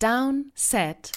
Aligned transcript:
Down, 0.00 0.50
Set, 0.54 1.12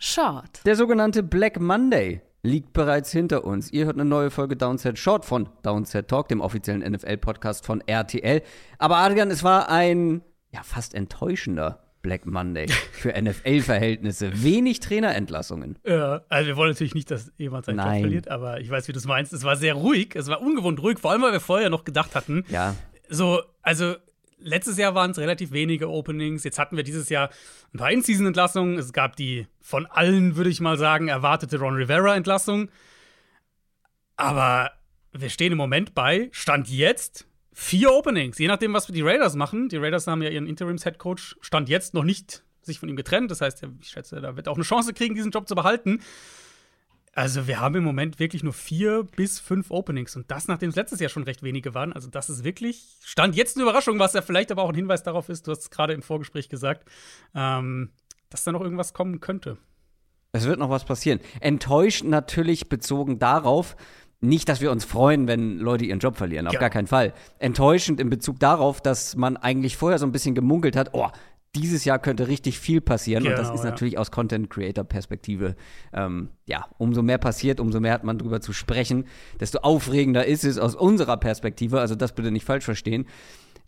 Short. 0.00 0.66
Der 0.66 0.74
sogenannte 0.74 1.22
Black 1.22 1.60
Monday 1.60 2.22
liegt 2.42 2.72
bereits 2.72 3.12
hinter 3.12 3.44
uns. 3.44 3.72
Ihr 3.72 3.84
hört 3.84 3.94
eine 3.94 4.04
neue 4.04 4.32
Folge 4.32 4.56
Downset 4.56 4.98
Short 4.98 5.24
von 5.24 5.48
Downset 5.62 6.08
Talk, 6.08 6.26
dem 6.26 6.40
offiziellen 6.40 6.82
NFL-Podcast 6.82 7.64
von 7.64 7.82
RTL. 7.86 8.42
Aber 8.78 8.96
Adrian, 8.96 9.30
es 9.30 9.44
war 9.44 9.68
ein 9.68 10.22
ja 10.50 10.64
fast 10.64 10.94
enttäuschender 10.94 11.84
Black 12.02 12.26
Monday 12.26 12.66
für 12.92 13.10
NFL-Verhältnisse. 13.10 14.42
Wenig 14.42 14.80
Trainerentlassungen. 14.80 15.78
Ja, 15.86 16.22
also 16.28 16.48
wir 16.48 16.56
wollen 16.56 16.70
natürlich 16.70 16.96
nicht, 16.96 17.12
dass 17.12 17.30
jemand 17.38 17.66
seinen 17.66 17.78
Job 17.78 17.86
verliert, 17.86 18.28
aber 18.28 18.58
ich 18.58 18.68
weiß, 18.68 18.88
wie 18.88 18.92
du 18.92 18.98
es 18.98 19.06
meinst. 19.06 19.32
Es 19.32 19.44
war 19.44 19.54
sehr 19.54 19.74
ruhig, 19.74 20.16
es 20.16 20.26
war 20.26 20.42
ungewohnt 20.42 20.82
ruhig, 20.82 20.98
vor 20.98 21.12
allem, 21.12 21.22
weil 21.22 21.30
wir 21.30 21.38
vorher 21.38 21.70
noch 21.70 21.84
gedacht 21.84 22.16
hatten, 22.16 22.44
ja. 22.48 22.74
so, 23.08 23.40
also 23.62 23.94
letztes 24.42 24.78
Jahr 24.78 24.94
waren 24.94 25.12
es 25.12 25.18
relativ 25.18 25.52
wenige 25.52 25.88
Openings. 25.88 26.44
Jetzt 26.44 26.58
hatten 26.58 26.76
wir 26.76 26.84
dieses 26.84 27.08
Jahr 27.08 27.30
ein 27.72 27.78
paar 27.78 27.90
In-Season-Entlassungen. 27.90 28.78
Es 28.78 28.92
gab 28.92 29.16
die 29.16 29.46
von 29.60 29.86
allen, 29.86 30.36
würde 30.36 30.50
ich 30.50 30.60
mal 30.60 30.76
sagen, 30.76 31.08
erwartete 31.08 31.58
Ron 31.58 31.74
Rivera-Entlassung. 31.74 32.70
Aber 34.16 34.70
wir 35.12 35.30
stehen 35.30 35.52
im 35.52 35.58
Moment 35.58 35.94
bei, 35.94 36.28
Stand 36.32 36.68
jetzt, 36.68 37.26
vier 37.52 37.92
Openings. 37.92 38.38
Je 38.38 38.48
nachdem, 38.48 38.72
was 38.72 38.86
die 38.86 39.02
Raiders 39.02 39.34
machen. 39.34 39.68
Die 39.68 39.76
Raiders 39.76 40.06
haben 40.06 40.22
ja 40.22 40.30
ihren 40.30 40.46
Interims-Headcoach 40.46 41.36
Stand 41.40 41.68
jetzt 41.68 41.94
noch 41.94 42.04
nicht 42.04 42.44
sich 42.62 42.78
von 42.78 42.88
ihm 42.88 42.96
getrennt. 42.96 43.30
Das 43.30 43.40
heißt, 43.40 43.62
ich 43.80 43.88
schätze, 43.88 44.20
da 44.20 44.36
wird 44.36 44.48
auch 44.48 44.56
eine 44.56 44.64
Chance 44.64 44.94
kriegen, 44.94 45.14
diesen 45.14 45.32
Job 45.32 45.48
zu 45.48 45.54
behalten. 45.54 46.00
Also 47.14 47.46
wir 47.46 47.60
haben 47.60 47.74
im 47.74 47.84
Moment 47.84 48.18
wirklich 48.18 48.42
nur 48.42 48.54
vier 48.54 49.04
bis 49.04 49.38
fünf 49.38 49.70
Openings 49.70 50.16
und 50.16 50.30
das, 50.30 50.48
nachdem 50.48 50.70
es 50.70 50.76
letztes 50.76 50.98
Jahr 50.98 51.10
schon 51.10 51.24
recht 51.24 51.42
wenige 51.42 51.74
waren. 51.74 51.92
Also 51.92 52.08
das 52.08 52.30
ist 52.30 52.42
wirklich, 52.42 52.96
stand 53.04 53.36
jetzt 53.36 53.56
eine 53.56 53.64
Überraschung, 53.64 53.98
was 53.98 54.14
ja 54.14 54.22
vielleicht 54.22 54.50
aber 54.50 54.62
auch 54.62 54.70
ein 54.70 54.74
Hinweis 54.74 55.02
darauf 55.02 55.28
ist, 55.28 55.46
du 55.46 55.50
hast 55.50 55.60
es 55.60 55.70
gerade 55.70 55.92
im 55.92 56.00
Vorgespräch 56.00 56.48
gesagt, 56.48 56.88
ähm, 57.34 57.90
dass 58.30 58.44
da 58.44 58.52
noch 58.52 58.62
irgendwas 58.62 58.94
kommen 58.94 59.20
könnte. 59.20 59.58
Es 60.32 60.46
wird 60.46 60.58
noch 60.58 60.70
was 60.70 60.86
passieren. 60.86 61.20
Enttäuscht 61.40 62.04
natürlich 62.04 62.70
bezogen 62.70 63.18
darauf, 63.18 63.76
nicht, 64.22 64.48
dass 64.48 64.60
wir 64.60 64.70
uns 64.70 64.84
freuen, 64.84 65.26
wenn 65.26 65.58
Leute 65.58 65.84
ihren 65.84 65.98
Job 65.98 66.16
verlieren, 66.16 66.46
auf 66.46 66.54
ja. 66.54 66.60
gar 66.60 66.70
keinen 66.70 66.86
Fall. 66.86 67.12
Enttäuschend 67.40 68.00
in 68.00 68.08
Bezug 68.08 68.38
darauf, 68.38 68.80
dass 68.80 69.16
man 69.16 69.36
eigentlich 69.36 69.76
vorher 69.76 69.98
so 69.98 70.06
ein 70.06 70.12
bisschen 70.12 70.34
gemunkelt 70.34 70.76
hat, 70.76 70.90
oh, 70.92 71.08
dieses 71.54 71.84
Jahr 71.84 71.98
könnte 71.98 72.28
richtig 72.28 72.58
viel 72.58 72.80
passieren. 72.80 73.24
Genau, 73.24 73.34
und 73.34 73.38
das 73.38 73.48
genau, 73.48 73.60
ist 73.60 73.64
natürlich 73.64 73.98
aus 73.98 74.10
Content-Creator-Perspektive, 74.10 75.54
ähm, 75.92 76.30
ja, 76.46 76.66
umso 76.78 77.02
mehr 77.02 77.18
passiert, 77.18 77.60
umso 77.60 77.80
mehr 77.80 77.92
hat 77.92 78.04
man 78.04 78.18
drüber 78.18 78.40
zu 78.40 78.52
sprechen, 78.52 79.04
desto 79.38 79.58
aufregender 79.58 80.26
ist 80.26 80.44
es 80.44 80.58
aus 80.58 80.74
unserer 80.74 81.18
Perspektive. 81.18 81.80
Also 81.80 81.94
das 81.94 82.14
bitte 82.14 82.30
nicht 82.30 82.46
falsch 82.46 82.64
verstehen. 82.64 83.06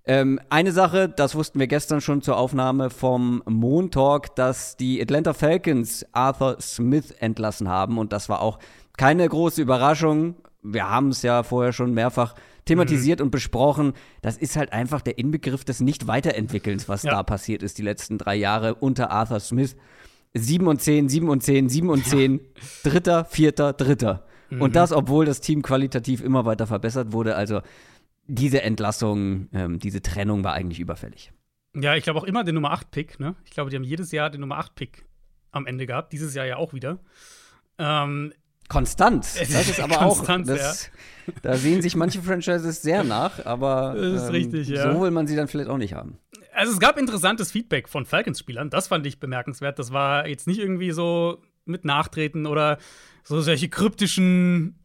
Ähm, 0.07 0.39
eine 0.51 0.73
Sache, 0.73 1.09
das 1.09 1.35
wussten 1.35 1.59
wir 1.59 1.67
gestern 1.67 2.01
schon 2.01 2.21
zur 2.21 2.37
Aufnahme 2.37 2.91
vom 2.91 3.43
Montalk, 3.47 4.35
dass 4.37 4.77
die 4.77 5.01
Atlanta 5.01 5.33
Falcons 5.33 6.07
Arthur 6.13 6.59
Smith 6.61 7.11
entlassen 7.11 7.69
haben. 7.69 7.99
Und 7.99 8.13
das 8.13 8.29
war 8.29 8.41
auch 8.41 8.59
keine 8.97 9.27
große 9.29 9.63
Überraschung. 9.63 10.37
Wir 10.63 10.89
haben 10.89 11.09
es 11.09 11.23
ja 11.23 11.43
vorher 11.43 11.73
schon 11.73 11.93
mehrfach 11.95 12.35
thematisiert 12.65 13.21
mhm. 13.21 13.27
und 13.27 13.31
besprochen. 13.31 13.93
Das 14.23 14.37
ist 14.37 14.57
halt 14.57 14.73
einfach 14.73 15.01
der 15.01 15.19
Inbegriff 15.19 15.65
des 15.65 15.81
Nicht-Weiterentwickelns, 15.81 16.89
was 16.89 17.03
ja. 17.03 17.13
da 17.13 17.23
passiert 17.23 17.63
ist 17.63 17.79
die 17.79 17.83
letzten 17.83 18.19
drei 18.19 18.37
Jahre 18.37 18.75
unter 18.75 19.11
Arthur 19.11 19.41
Smith. 19.41 19.77
7 20.37 20.67
und 20.67 20.83
10, 20.83 21.09
7 21.09 21.29
und 21.29 21.43
10, 21.43 21.69
7 21.69 21.91
und 21.91 22.05
10, 22.05 22.35
ja. 22.35 22.41
dritter, 22.83 23.25
vierter, 23.25 23.73
dritter. 23.73 24.27
Mhm. 24.51 24.63
Und 24.63 24.77
das, 24.77 24.93
obwohl 24.93 25.25
das 25.25 25.41
Team 25.41 25.63
qualitativ 25.63 26.23
immer 26.23 26.45
weiter 26.45 26.67
verbessert 26.67 27.13
wurde. 27.13 27.37
Also 27.37 27.61
diese 28.27 28.63
Entlassung, 28.63 29.49
ähm, 29.53 29.79
diese 29.79 30.03
Trennung 30.03 30.45
war 30.45 30.55
eigentlich 30.55 30.81
überfällig. 30.81 31.33
Ja, 31.75 31.95
ich 31.95 32.05
glaube 32.05 32.21
auch 32.21 32.25
immer 32.25 32.45
den 32.45 32.55
Nummer 32.55 32.73
8-Pick, 32.73 33.21
ne? 33.21 33.35
Ich 33.45 33.51
glaube, 33.51 33.71
die 33.71 33.77
haben 33.77 33.85
jedes 33.85 34.13
Jahr 34.13 34.31
den 34.31 34.41
Nummer 34.41 34.61
8-Pick 34.61 35.05
am 35.51 35.67
Ende 35.67 35.87
gehabt, 35.87 36.13
dieses 36.13 36.35
Jahr 36.35 36.47
ja 36.47 36.57
auch 36.57 36.73
wieder. 36.73 36.99
Ähm, 37.79 38.33
Konstant. 38.69 39.25
Das 39.25 39.69
ist 39.69 39.81
aber 39.81 39.97
Konstanz, 39.97 40.49
auch. 40.49 40.57
Das, 40.57 40.91
ja. 41.27 41.33
Da 41.43 41.57
sehen 41.57 41.81
sich 41.81 41.97
manche 41.97 42.23
Franchises 42.23 42.83
sehr 42.83 43.03
nach, 43.05 43.45
aber 43.47 43.97
ähm, 43.97 44.19
richtig, 44.29 44.69
ja. 44.69 44.93
so 44.93 45.01
will 45.01 45.11
man 45.11 45.27
sie 45.27 45.37
dann 45.37 45.49
vielleicht 45.49 45.71
auch 45.71 45.79
nicht 45.79 45.95
haben. 45.95 46.19
Also 46.53 46.73
es 46.73 46.81
gab 46.81 46.99
interessantes 46.99 47.51
Feedback 47.51 47.89
von 47.89 48.05
Falcons-Spielern, 48.05 48.71
das 48.71 48.89
fand 48.89 49.07
ich 49.07 49.19
bemerkenswert. 49.21 49.79
Das 49.79 49.93
war 49.93 50.29
jetzt 50.29 50.47
nicht 50.47 50.61
irgendwie 50.61 50.93
so 50.93 51.43
mit 51.65 51.85
Nachtreten 51.85 52.47
oder 52.47 52.79
so 53.23 53.41
solche 53.41 53.69
kryptischen, 53.69 54.79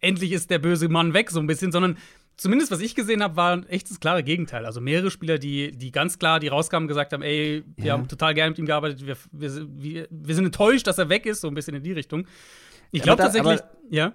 endlich 0.00 0.32
ist 0.32 0.50
der 0.50 0.58
böse 0.58 0.88
Mann 0.88 1.14
weg, 1.14 1.30
so 1.30 1.40
ein 1.40 1.46
bisschen, 1.46 1.72
sondern 1.72 1.98
zumindest 2.36 2.70
was 2.70 2.80
ich 2.80 2.94
gesehen 2.94 3.22
habe, 3.22 3.36
war 3.36 3.62
echt 3.68 3.90
das 3.90 4.00
klare 4.00 4.22
Gegenteil. 4.22 4.66
Also 4.66 4.80
mehrere 4.80 5.10
Spieler, 5.10 5.38
die, 5.38 5.72
die 5.72 5.92
ganz 5.92 6.18
klar, 6.18 6.40
die 6.40 6.48
rauskamen, 6.48 6.88
gesagt 6.88 7.12
haben, 7.12 7.22
ey, 7.22 7.64
wir 7.76 7.86
ja. 7.86 7.92
haben 7.92 8.08
total 8.08 8.34
gerne 8.34 8.50
mit 8.50 8.58
ihm 8.58 8.66
gearbeitet, 8.66 9.06
wir, 9.06 9.16
wir, 9.32 10.08
wir, 10.10 10.34
sind 10.34 10.46
enttäuscht, 10.46 10.86
dass 10.86 10.98
er 10.98 11.08
weg 11.08 11.26
ist, 11.26 11.40
so 11.40 11.48
ein 11.48 11.54
bisschen 11.54 11.74
in 11.74 11.82
die 11.82 11.92
Richtung. 11.92 12.26
Ich 12.92 13.02
glaube 13.02 13.22
tatsächlich, 13.22 13.60
ja. 13.90 14.12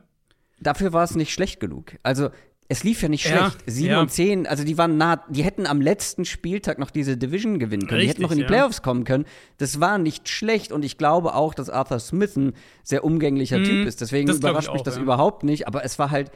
Dafür 0.59 0.91
war 0.93 1.03
es 1.03 1.15
nicht 1.15 1.33
schlecht 1.33 1.59
genug. 1.59 1.93
Also 2.01 2.29
es 2.69 2.83
lief 2.83 3.01
ja 3.01 3.09
nicht 3.09 3.25
schlecht. 3.25 3.37
Ja, 3.39 3.71
7 3.71 3.89
ja. 3.89 3.99
und 4.01 4.11
10, 4.11 4.47
also 4.47 4.63
die 4.63 4.77
waren 4.77 4.97
nah, 4.97 5.23
die 5.29 5.43
hätten 5.43 5.65
am 5.65 5.79
letzten 5.79 6.25
Spieltag 6.25 6.79
noch 6.79 6.91
diese 6.91 7.15
Division 7.15 7.59
gewinnen 7.59 7.87
können. 7.87 8.01
Richtig, 8.01 8.17
die 8.17 8.21
hätten 8.21 8.21
noch 8.23 8.31
in 8.31 8.39
die 8.39 8.43
Playoffs 8.43 8.81
kommen 8.81 9.03
können. 9.03 9.25
Das 9.57 9.79
war 9.79 9.97
nicht 9.97 10.27
schlecht 10.27 10.71
und 10.71 10.83
ich 10.83 10.97
glaube 10.97 11.33
auch, 11.33 11.53
dass 11.53 11.69
Arthur 11.69 11.99
Smith 11.99 12.35
ein 12.35 12.53
sehr 12.83 13.03
umgänglicher 13.03 13.59
mhm, 13.59 13.63
Typ 13.63 13.87
ist. 13.87 14.01
Deswegen 14.01 14.29
überrascht 14.29 14.69
auch, 14.69 14.73
mich 14.73 14.83
das 14.83 14.97
ja. 14.97 15.01
überhaupt 15.01 15.43
nicht. 15.43 15.67
Aber 15.67 15.85
es 15.85 15.97
war 15.97 16.11
halt, 16.11 16.31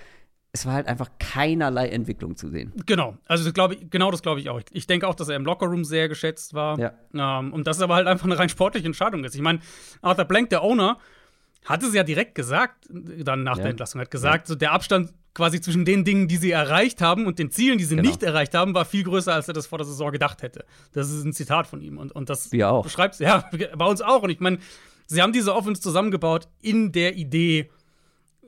es 0.54 0.66
war 0.66 0.74
halt 0.74 0.88
einfach 0.88 1.10
keinerlei 1.20 1.90
Entwicklung 1.90 2.38
zu 2.38 2.50
sehen. 2.50 2.72
Genau, 2.86 3.18
also 3.26 3.50
das 3.50 3.72
ich, 3.72 3.90
genau 3.90 4.12
das 4.12 4.22
glaube 4.22 4.40
ich 4.40 4.50
auch. 4.50 4.62
Ich 4.72 4.88
denke 4.88 5.08
auch, 5.08 5.16
dass 5.16 5.28
er 5.28 5.36
im 5.36 5.44
Lockerroom 5.44 5.84
sehr 5.84 6.08
geschätzt 6.08 6.54
war. 6.54 6.80
Ja. 6.80 6.94
Ähm, 7.14 7.52
und 7.52 7.68
das 7.68 7.78
ist 7.78 7.84
aber 7.84 7.96
halt 7.96 8.08
einfach 8.08 8.26
eine 8.26 8.40
rein 8.40 8.50
sportliche 8.50 8.86
Entscheidung 8.86 9.26
ist. 9.26 9.36
Ich 9.36 9.42
meine, 9.42 9.60
Arthur 10.02 10.26
Blank, 10.26 10.50
der 10.50 10.64
Owner, 10.64 10.98
hat 11.66 11.84
es 11.84 11.94
ja 11.94 12.04
direkt 12.04 12.36
gesagt, 12.36 12.88
dann 12.90 13.44
nach 13.44 13.58
ja. 13.58 13.64
der 13.64 13.72
Entlassung, 13.72 14.02
hat 14.02 14.12
gesagt, 14.12 14.48
ja. 14.48 14.54
so 14.54 14.56
der 14.56 14.72
Abstand 14.72 15.14
quasi 15.34 15.62
zwischen 15.62 15.86
den 15.86 16.04
Dingen, 16.04 16.28
die 16.28 16.38
sie 16.38 16.52
erreicht 16.52 17.02
haben 17.02 17.26
und 17.26 17.40
den 17.40 17.52
Zielen, 17.52 17.78
die 17.78 17.86
sie 17.86 17.96
genau. 17.96 18.10
nicht 18.10 18.24
erreicht 18.24 18.54
haben, 18.54 18.74
war 18.74 18.86
viel 18.86 19.04
größer, 19.04 19.34
als 19.34 19.48
er 19.48 19.54
das 19.54 19.68
vor 19.68 19.78
der 19.78 19.86
Saison 19.86 20.12
gedacht 20.12 20.42
hätte. 20.42 20.66
Das 20.92 21.10
ist 21.10 21.24
ein 21.24 21.34
Zitat 21.34 21.68
von 21.68 21.82
ihm. 21.82 21.98
Und, 21.98 22.12
und 22.12 22.30
das 22.30 22.52
Wir 22.52 22.70
auch. 22.70 22.84
beschreibt 22.84 23.20
ja, 23.20 23.50
bei 23.78 23.86
uns 23.86 24.02
auch. 24.02 24.24
Und 24.24 24.30
ich 24.30 24.40
meine, 24.40 24.58
sie 25.06 25.22
haben 25.22 25.32
diese 25.32 25.56
Offense 25.56 25.82
zusammengebaut 25.82 26.48
in 26.62 26.92
der 26.92 27.16
Idee, 27.16 27.70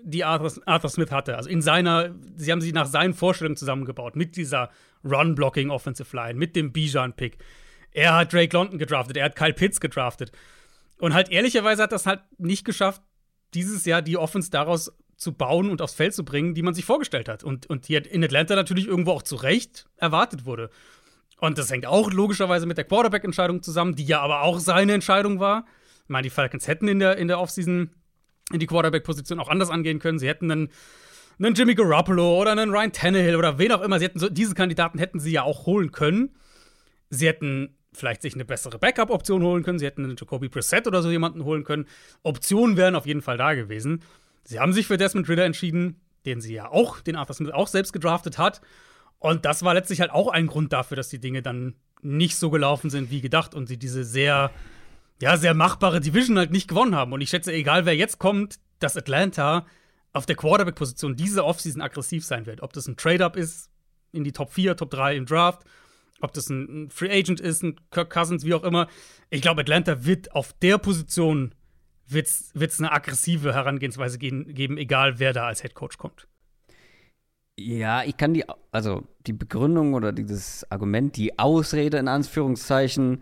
die 0.03 0.25
Arthur, 0.25 0.51
Arthur, 0.66 0.90
Smith 0.90 1.12
hatte. 1.12 1.38
Also 1.38 1.50
in 1.50 1.62
seiner, 1.62 2.13
sie 2.35 2.51
haben 2.51 2.62
sie 2.62 2.74
nach 2.74 2.88
seinen 2.88 3.13
Vorstellungen 3.13 3.56
zusammengebaut, 3.56 4.18
mit 4.18 4.35
dieser 4.35 4.69
Run-Blocking 5.06 5.69
Offensive 5.69 6.13
Line, 6.16 6.38
mit 6.38 6.56
dem 6.56 6.74
Bijan-Pick. 6.74 7.38
Er 7.91 8.16
hat 8.16 8.34
Drake 8.34 8.56
London 8.56 8.80
gedraftet, 8.80 9.16
er 9.18 9.25
hat 9.25 9.35
Kyle 9.35 9.53
Pitts 9.53 9.80
gedraftet. 9.80 10.31
Und 11.03 11.14
halt 11.14 11.28
ehrlicherweise 11.28 11.84
hat 11.84 11.91
das 11.91 12.06
halt 12.06 12.22
nicht 12.38 12.64
geschafft, 12.64 13.02
dieses 13.53 13.84
Jahr 13.84 14.02
die 14.02 14.16
Offense 14.16 14.50
daraus 14.50 14.94
zu 15.18 15.34
bauen 15.34 15.69
und 15.69 15.81
aufs 15.81 15.96
Feld 15.96 16.14
zu 16.14 16.24
bringen, 16.24 16.53
die 16.53 16.62
man 16.62 16.74
sich 16.74 16.86
vorgestellt 16.86 17.28
hat. 17.28 17.44
Und, 17.44 17.66
und 17.66 17.90
die 17.90 17.96
in 17.96 18.24
Atlanta 18.24 18.56
natürlich 18.56 18.88
irgendwo 18.88 19.12
auch 19.12 19.22
zu 19.22 19.36
Recht 19.36 19.86
erwartet 19.97 20.46
wurde. 20.46 20.69
Und 21.42 21.58
das 21.58 21.69
hängt 21.69 21.86
auch 21.86 22.09
logischerweise 22.09 22.66
mit 22.68 22.78
der 22.78 22.86
Quarterback-Entscheidung 22.86 23.62
zusammen, 23.62 23.97
die 23.97 24.06
ja 24.06 24.22
aber 24.22 24.44
auch 24.44 24.59
seine 24.59 24.94
Entscheidung 24.94 25.42
war. 25.42 25.66
Ich 26.03 26.09
meine, 26.09 26.24
die 26.24 26.30
Falcons 26.30 26.69
hätten 26.69 26.88
in 26.88 27.00
der, 27.00 27.18
in 27.18 27.28
der 27.28 27.42
Offseason 27.42 27.90
in 28.53 28.59
die 28.59 28.68
Quarterback-Position 28.68 29.42
auch 29.42 29.50
anders 29.50 29.72
angehen 29.72 30.00
können. 30.00 30.19
Sie 30.19 30.30
hätten 30.30 30.50
einen, 30.50 30.69
einen 31.38 31.53
Jimmy 31.53 31.75
Garoppolo 31.75 32.40
oder 32.40 32.53
einen 32.53 32.72
Ryan 32.72 32.94
Tannehill 32.94 33.36
oder 33.36 33.59
wen 33.59 33.74
auch 33.74 33.81
immer. 33.81 34.00
Sie 34.00 34.06
hätten 34.06 34.19
so, 34.19 34.30
diese 34.30 34.56
Kandidaten 34.56 35.00
hätten 35.00 35.19
sie 35.19 35.34
ja 35.34 35.44
auch 35.44 35.66
holen 35.66 35.92
können. 35.92 36.34
Sie 37.09 37.28
hätten 37.28 37.75
vielleicht 37.94 38.22
sich 38.22 38.34
eine 38.34 38.46
bessere 38.46 38.80
Backup-Option 38.80 39.44
holen 39.44 39.64
können. 39.64 39.80
Sie 39.80 39.86
hätten 39.86 40.04
einen 40.04 40.16
Jacoby 40.18 40.50
Brissett 40.50 40.88
oder 40.88 41.02
so 41.02 41.12
jemanden 41.12 41.44
holen 41.44 41.64
können. 41.64 41.86
Optionen 42.24 42.78
wären 42.78 42.96
auf 42.96 43.06
jeden 43.06 43.22
Fall 43.22 43.38
da 43.38 43.54
gewesen. 43.54 44.02
Sie 44.44 44.59
haben 44.59 44.74
sich 44.74 44.88
für 44.88 44.98
Desmond 44.98 45.30
Ritter 45.30 45.46
entschieden, 45.46 46.02
den 46.26 46.42
sie 46.42 46.54
ja 46.54 46.70
auch, 46.70 47.00
den 47.02 47.16
Arthur 47.16 47.36
Smith 47.36 47.52
auch 47.52 47.68
selbst 47.68 47.94
gedraftet 47.94 48.38
hat. 48.38 48.62
Und 49.20 49.46
das 49.46 49.64
war 49.64 49.74
letztlich 49.74 50.02
halt 50.02 50.12
auch 50.12 50.28
ein 50.28 50.48
Grund 50.48 50.74
dafür, 50.74 50.98
dass 50.98 51.09
die 51.09 51.20
Dinge 51.20 51.42
dann 51.42 51.76
nicht 52.02 52.36
so 52.36 52.50
gelaufen 52.50 52.90
sind 52.90 53.09
wie 53.09 53.22
gedacht 53.22 53.56
und 53.56 53.68
sie 53.68 53.78
diese 53.78 54.04
sehr, 54.04 54.52
ja, 55.22 55.38
sehr 55.38 55.54
machbare 55.54 56.01
Division 56.01 56.38
halt 56.38 56.51
nicht 56.51 56.68
gewonnen 56.68 56.96
haben. 56.96 57.13
Und 57.13 57.22
ich 57.22 57.30
schätze, 57.30 57.54
egal 57.54 57.86
wer 57.86 57.96
jetzt 57.96 58.19
kommt, 58.19 58.60
dass 58.80 58.98
Atlanta 58.98 59.66
auf 60.12 60.25
der 60.25 60.36
Quarterback-Position 60.36 61.16
diese 61.16 61.46
Offseason 61.46 61.81
aggressiv 61.81 62.25
sein 62.25 62.46
wird. 62.46 62.62
Ob 62.62 62.74
das 62.74 62.88
ein 62.88 62.98
Trade-Up 62.98 63.38
ist 63.38 63.69
in 64.12 64.24
die 64.24 64.34
Top 64.34 64.51
4, 64.51 64.75
Top 64.75 64.92
3 64.92 65.16
im 65.16 65.25
Draft 65.25 65.63
ob 66.24 66.34
das 66.34 66.50
ein 66.50 66.90
Free 66.90 67.12
Agent 67.12 67.40
ist, 67.40 67.64
ein 67.64 67.80
Kirk 67.92 68.10
Cousins, 68.10 68.46
wie 68.46 68.54
auch 68.54 68.64
immer. 68.64 68.88
Ich 69.30 69.42
glaube, 69.42 69.62
Atlanta 69.62 70.06
wird 70.06 70.34
auf 70.34 70.54
der 70.54 70.78
Position 70.78 71.54
wird's, 72.08 72.52
wird's 72.54 72.80
eine 72.80 72.92
aggressive 72.92 73.54
Herangehensweise 73.54 74.18
geben, 74.18 74.78
egal 74.78 75.20
wer 75.20 75.34
da 75.34 75.48
als 75.48 75.62
Head 75.62 75.75
Coach 75.75 75.98
kommt. 75.98 76.28
Ja, 77.60 78.04
ich 78.04 78.18
kann 78.18 78.34
die, 78.34 78.46
also 78.72 79.04
die 79.28 79.34
Begründung 79.34 79.94
oder 79.94 80.12
dieses 80.12 80.70
Argument, 80.72 81.16
die 81.18 81.38
Ausrede 81.38 81.98
in 81.98 82.08
Anführungszeichen, 82.08 83.22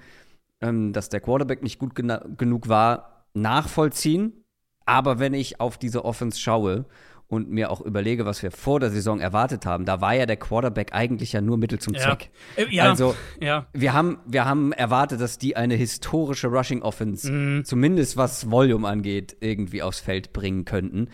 ähm, 0.62 0.94
dass 0.94 1.10
der 1.10 1.20
Quarterback 1.20 1.64
nicht 1.64 1.80
gut 1.80 1.96
genug 1.96 2.70
war, 2.70 3.26
nachvollziehen. 3.34 4.44
Aber 4.86 5.20
wenn 5.20 5.34
ich 5.34 5.60
auf 5.60 5.78
diese 5.78 6.06
Offense 6.06 6.40
schaue 6.40 6.86
und 7.32 7.50
mir 7.50 7.72
auch 7.72 7.80
überlege, 7.80 8.26
was 8.26 8.44
wir 8.44 8.52
vor 8.52 8.82
der 8.82 8.90
Saison 8.90 9.22
erwartet 9.22 9.66
haben, 9.66 9.86
da 9.86 10.02
war 10.02 10.14
ja 10.14 10.26
der 10.26 10.36
Quarterback 10.36 10.94
eigentlich 10.94 11.32
ja 11.32 11.40
nur 11.40 11.58
Mittel 11.58 11.80
zum 11.80 11.96
Zweck. 11.96 12.30
Ja. 12.58 12.64
Äh, 12.66 12.76
ja. 12.76 12.90
Also, 12.90 13.16
ja. 13.40 13.68
wir, 13.72 13.94
haben, 13.94 14.20
wir 14.26 14.44
haben 14.44 14.74
erwartet, 14.74 15.22
dass 15.22 15.38
die 15.38 15.56
eine 15.56 15.76
historische 15.76 16.48
Rushing 16.50 16.82
Offense, 16.82 17.32
Mhm. 17.32 17.64
zumindest 17.64 18.18
was 18.18 18.52
Volume 18.52 18.86
angeht, 18.86 19.38
irgendwie 19.40 19.82
aufs 19.82 20.02
Feld 20.02 20.34
bringen 20.34 20.66
könnten. 20.66 21.08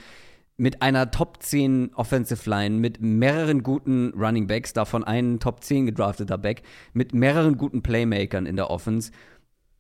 Mit 0.58 0.82
einer 0.82 1.12
Top 1.12 1.44
10 1.44 1.92
Offensive 1.94 2.50
Line, 2.50 2.78
mit 2.80 3.00
mehreren 3.00 3.62
guten 3.62 4.12
Running 4.18 4.48
Backs, 4.48 4.74
davon 4.74 5.04
einen 5.04 5.40
Top 5.40 5.64
10 5.64 5.86
gedrafteter 5.86 6.40
Back, 6.40 6.64
mit 6.94 7.14
mehreren 7.14 7.58
guten 7.58 7.84
Playmakern 7.84 8.48
in 8.48 8.56
der 8.56 8.72
Offense. 8.72 9.12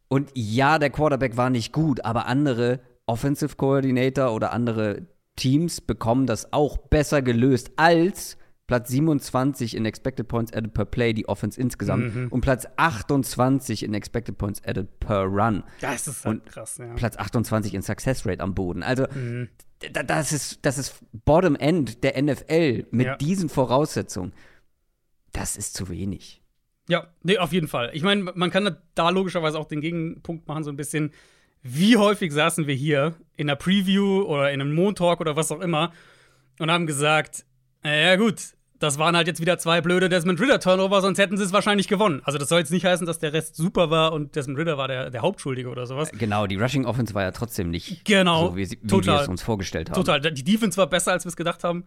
Und 0.08 0.30
ja, 0.36 0.78
der 0.78 0.92
Quarterback 0.92 1.36
war 1.36 1.50
nicht 1.50 1.74
gut, 1.74 2.06
aber 2.06 2.28
andere 2.28 2.80
Offensive 3.08 3.56
Coordinator 3.56 4.36
oder 4.36 4.54
andere 4.54 5.08
Teams 5.38 5.80
bekommen 5.80 6.26
das 6.28 6.52
auch 6.52 6.76
besser 6.78 7.22
gelöst 7.22 7.72
als 7.78 8.38
Platz 8.68 8.90
27 8.90 9.78
in 9.78 9.86
Expected 9.86 10.28
Points 10.28 10.52
Added 10.52 10.74
per 10.74 10.84
Play, 10.84 11.14
die 11.14 11.30
Offense 11.30 11.58
insgesamt, 11.62 12.30
und 12.34 12.42
Platz 12.42 12.68
28 12.76 13.84
in 13.84 13.94
Expected 13.94 14.38
Points 14.38 14.62
Added 14.66 15.00
per 15.00 15.22
Run. 15.24 15.64
Das 15.80 16.06
ist 16.10 16.26
halt 16.26 16.46
krass, 16.48 16.78
ja. 16.78 16.94
Platz 16.96 17.16
28 17.16 17.74
in 17.74 17.82
Success 17.82 18.26
Rate 18.26 18.42
am 18.42 18.54
Boden. 18.56 18.84
Also, 18.84 19.06
da- 19.94 20.04
das, 20.04 20.34
ist, 20.34 20.66
das 20.66 20.78
ist 20.78 20.96
Bottom 21.24 21.56
End 21.56 22.04
der 22.04 22.22
NFL 22.22 22.88
mit 22.92 23.06
Ja. 23.08 23.16
diesen 23.16 23.48
Voraussetzungen. 23.48 24.34
Das 25.32 25.56
ist 25.56 25.74
zu 25.74 25.88
wenig. 25.88 26.42
Ja, 26.90 27.08
nee, 27.24 27.38
auf 27.38 27.54
jeden 27.54 27.68
Fall. 27.70 27.92
Ich 27.94 28.04
meine, 28.04 28.24
man 28.36 28.50
kann 28.50 28.76
da 28.96 29.10
logischerweise 29.12 29.60
auch 29.60 29.66
den 29.68 29.80
Gegenpunkt 29.82 30.48
machen, 30.50 30.64
so 30.66 30.72
ein 30.72 30.78
bisschen. 30.78 31.12
Wie 31.64 31.98
häufig 31.98 32.32
saßen 32.32 32.68
wir 32.68 32.76
hier 32.76 33.16
in 33.36 33.50
einer 33.50 33.56
Preview 33.58 34.22
oder 34.24 34.52
in 34.52 34.62
einem 34.62 34.74
Montalk 34.74 35.20
oder 35.20 35.36
was 35.36 35.52
auch 35.52 35.60
immer 35.60 35.92
und 36.60 36.72
haben 36.72 36.88
gesagt, 36.88 37.46
äh, 37.84 38.06
ja 38.06 38.16
gut, 38.16 38.36
das 38.80 39.00
waren 39.00 39.16
halt 39.16 39.28
jetzt 39.28 39.42
wieder 39.42 39.58
zwei 39.58 39.82
blöde 39.82 40.08
Desmond 40.08 40.40
Ritter 40.40 40.60
Turnover, 40.60 41.02
sonst 41.02 41.18
hätten 41.18 41.36
sie 41.36 41.44
es 41.44 41.52
wahrscheinlich 41.52 41.88
gewonnen. 41.88 42.22
Also 42.24 42.38
das 42.38 42.48
soll 42.50 42.60
jetzt 42.60 42.72
nicht 42.72 42.86
heißen, 42.86 43.06
dass 43.08 43.20
der 43.20 43.34
Rest 43.34 43.56
super 43.56 43.90
war 43.90 44.14
und 44.14 44.36
Desmond 44.36 44.60
Ritter 44.60 44.78
war 44.78 44.88
der, 44.88 45.10
der 45.10 45.22
Hauptschuldige 45.24 45.70
oder 45.70 45.86
sowas. 45.88 46.10
Genau, 46.12 46.46
die 46.48 46.56
Rushing 46.56 46.86
Offense 46.86 47.14
war 47.16 47.24
ja 47.24 47.32
trotzdem 47.32 47.70
nicht 47.72 48.06
Genau, 48.06 48.50
so, 48.50 48.56
wie, 48.56 48.66
sie- 48.66 48.78
wie 48.78 48.84
wir 48.84 48.90
total. 48.90 49.24
es 49.24 49.28
uns 49.28 49.42
vorgestellt 49.42 49.90
haben. 49.90 49.96
Total. 49.96 50.20
Die 50.22 50.44
Defense 50.44 50.78
war 50.78 50.88
besser, 50.88 51.12
als 51.12 51.26
wir 51.26 51.30
es 51.30 51.36
gedacht 51.36 51.64
haben. 51.64 51.86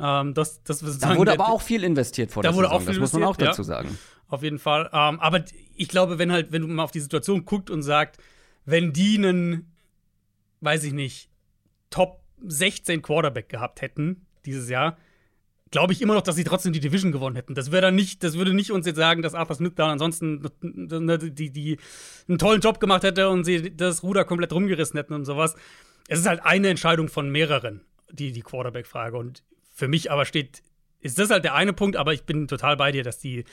Ähm, 0.00 0.34
das, 0.34 0.62
das 0.64 0.80
Da 0.98 1.16
wurde 1.16 1.32
aber 1.32 1.48
auch 1.48 1.62
viel 1.62 1.84
investiert 1.84 2.32
vor 2.32 2.42
Da 2.42 2.48
der 2.50 2.56
wurde 2.56 2.66
Saison, 2.68 2.76
auch 2.76 2.80
viel 2.82 2.88
das 2.94 2.98
muss 3.00 3.12
man 3.12 3.24
auch 3.24 3.36
dazu 3.36 3.62
ja. 3.62 3.66
sagen. 3.66 3.98
Auf 4.28 4.42
jeden 4.42 4.58
Fall. 4.58 4.90
Ähm, 4.92 5.20
aber 5.20 5.44
ich 5.76 5.88
glaube, 5.88 6.18
wenn 6.18 6.32
halt, 6.32 6.50
wenn 6.50 6.62
du 6.62 6.68
mal 6.68 6.82
auf 6.82 6.90
die 6.92 7.00
Situation 7.00 7.44
guckt 7.44 7.70
und 7.70 7.82
sagt, 7.82 8.16
wenn 8.64 8.92
die 8.92 9.16
einen, 9.18 9.72
weiß 10.60 10.84
ich 10.84 10.92
nicht, 10.92 11.28
Top 11.90 12.22
16 12.44 13.02
Quarterback 13.02 13.48
gehabt 13.48 13.82
hätten 13.82 14.26
dieses 14.44 14.68
Jahr, 14.68 14.96
glaube 15.72 15.92
ich 15.92 16.02
immer 16.02 16.14
noch, 16.14 16.22
dass 16.22 16.36
sie 16.36 16.44
trotzdem 16.44 16.72
die 16.72 16.80
Division 16.80 17.12
gewonnen 17.12 17.34
hätten. 17.34 17.54
Das 17.54 17.72
wäre 17.72 17.82
dann 17.82 17.94
nicht, 17.94 18.22
das 18.22 18.34
würde 18.36 18.54
nicht 18.54 18.70
uns 18.70 18.86
jetzt 18.86 18.96
sagen, 18.96 19.22
dass 19.22 19.34
Arthur 19.34 19.56
Smith 19.56 19.72
da 19.74 19.90
ansonsten 19.90 20.42
ne, 20.60 21.18
die, 21.18 21.50
die 21.50 21.78
einen 22.28 22.38
tollen 22.38 22.60
Job 22.60 22.78
gemacht 22.78 23.02
hätte 23.02 23.28
und 23.30 23.44
sie 23.44 23.74
das 23.74 24.02
Ruder 24.02 24.24
komplett 24.24 24.52
rumgerissen 24.52 24.98
hätten 24.98 25.14
und 25.14 25.24
sowas. 25.24 25.56
Es 26.08 26.20
ist 26.20 26.28
halt 26.28 26.44
eine 26.44 26.68
Entscheidung 26.68 27.08
von 27.08 27.30
mehreren, 27.30 27.80
die, 28.10 28.32
die 28.32 28.42
Quarterback-Frage. 28.42 29.16
Und 29.16 29.42
für 29.72 29.88
mich 29.88 30.10
aber 30.10 30.26
steht, 30.26 30.62
ist 31.00 31.18
das 31.18 31.30
halt 31.30 31.44
der 31.44 31.54
eine 31.54 31.72
Punkt, 31.72 31.96
aber 31.96 32.12
ich 32.12 32.24
bin 32.24 32.48
total 32.48 32.76
bei 32.76 32.92
dir, 32.92 33.02
dass 33.02 33.18
die, 33.18 33.44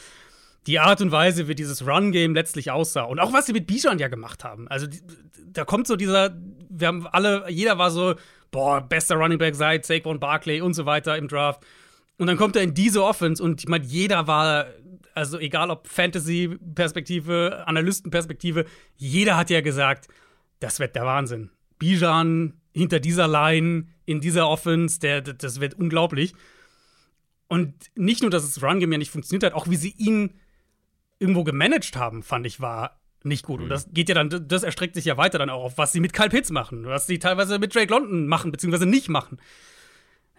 die 0.70 0.80
Art 0.80 1.02
und 1.02 1.12
Weise, 1.12 1.48
wie 1.48 1.56
dieses 1.56 1.88
Run-Game 1.88 2.36
letztlich 2.36 2.70
aussah 2.70 3.02
und 3.02 3.20
auch 3.20 3.34
was 3.34 3.48
sie 3.48 3.54
mit 3.54 3.66
Bijan 3.66 3.98
ja 3.98 4.08
gemacht 4.08 4.44
haben. 4.44 4.68
Also 4.68 4.86
da 5.48 5.66
kommt 5.66 5.88
so 5.88 5.96
dieser, 5.96 6.38
wir 6.70 6.88
haben 6.88 7.08
alle, 7.08 7.50
jeder 7.50 7.80
war 7.80 7.90
so, 7.90 8.14
boah, 8.52 8.80
bester 8.80 9.16
Running 9.16 9.40
Back 9.40 9.56
seit 9.56 9.84
Saquon 9.84 10.20
Barkley 10.20 10.62
und 10.62 10.76
so 10.76 10.86
weiter 10.86 11.18
im 11.18 11.28
Draft. 11.28 11.66
Und 12.20 12.28
dann 12.28 12.38
kommt 12.38 12.56
er 12.56 12.62
in 12.62 12.76
diese 12.76 13.04
Offense 13.04 13.42
und 13.42 13.62
ich 13.62 13.68
meine, 13.68 13.84
jeder 13.84 14.28
war, 14.28 14.68
also 15.16 15.40
egal 15.40 15.72
ob 15.72 15.88
Fantasy-Perspektive, 15.88 17.64
Analysten-Perspektive, 17.66 18.66
jeder 18.96 19.38
hat 19.38 19.50
ja 19.50 19.62
gesagt, 19.62 20.08
das 20.60 20.80
wird 20.80 20.96
der 20.96 21.06
Wahnsinn. 21.06 21.50
Bijan 21.80 22.54
hinter 22.74 23.00
dieser 23.00 23.28
Line, 23.28 23.88
in 24.06 24.22
dieser 24.22 24.48
Offense, 24.48 25.00
der, 25.00 25.22
das 25.22 25.62
wird 25.62 25.74
unglaublich. 25.74 26.36
Und 27.48 27.74
nicht 27.96 28.22
nur, 28.22 28.30
dass 28.30 28.46
das 28.46 28.62
Run-Game 28.62 28.92
ja 28.92 29.00
nicht 29.00 29.10
funktioniert 29.10 29.44
hat, 29.44 29.54
auch 29.54 29.68
wie 29.68 29.76
sie 29.76 29.96
ihn 29.98 30.36
irgendwo 31.20 31.44
gemanagt 31.44 31.96
haben, 31.96 32.24
fand 32.24 32.46
ich, 32.48 32.60
war 32.60 33.00
nicht 33.24 33.46
gut. 33.46 33.62
Und 33.62 33.70
das 33.70 33.90
geht 33.92 34.10
ja 34.10 34.16
dann, 34.16 34.48
das 34.48 34.64
erstreckt 34.64 34.96
sich 34.96 35.06
ja 35.06 35.18
weiter 35.18 35.38
dann 35.38 35.50
auch 35.50 35.64
auf, 35.64 35.78
was 35.78 35.92
sie 35.92 36.00
mit 36.00 36.14
Kyle 36.14 36.30
Pitts 36.30 36.52
machen, 36.52 36.86
was 36.86 37.06
sie 37.06 37.20
teilweise 37.20 37.60
mit 37.60 37.76
Drake 37.76 37.94
London 37.94 38.28
machen, 38.28 38.52
beziehungsweise 38.52 38.86
nicht 38.86 39.10
machen. 39.10 39.38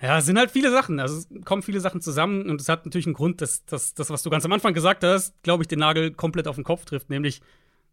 Ja, 0.00 0.18
es 0.18 0.24
sind 0.24 0.38
halt 0.38 0.50
viele 0.50 0.70
Sachen. 0.70 0.98
Also 0.98 1.18
es 1.18 1.44
kommen 1.44 1.62
viele 1.62 1.80
Sachen 1.80 2.00
zusammen 2.00 2.48
und 2.48 2.60
es 2.60 2.70
hat 2.70 2.86
natürlich 2.86 3.06
einen 3.06 3.14
Grund, 3.14 3.42
dass 3.42 3.66
das, 3.66 3.94
was 3.96 4.22
du 4.22 4.30
ganz 4.30 4.46
am 4.46 4.52
Anfang 4.52 4.72
gesagt 4.72 5.04
hast, 5.04 5.42
glaube 5.42 5.62
ich, 5.62 5.68
den 5.68 5.80
Nagel 5.80 6.12
komplett 6.12 6.48
auf 6.48 6.56
den 6.56 6.64
Kopf 6.64 6.86
trifft, 6.86 7.10
nämlich 7.10 7.42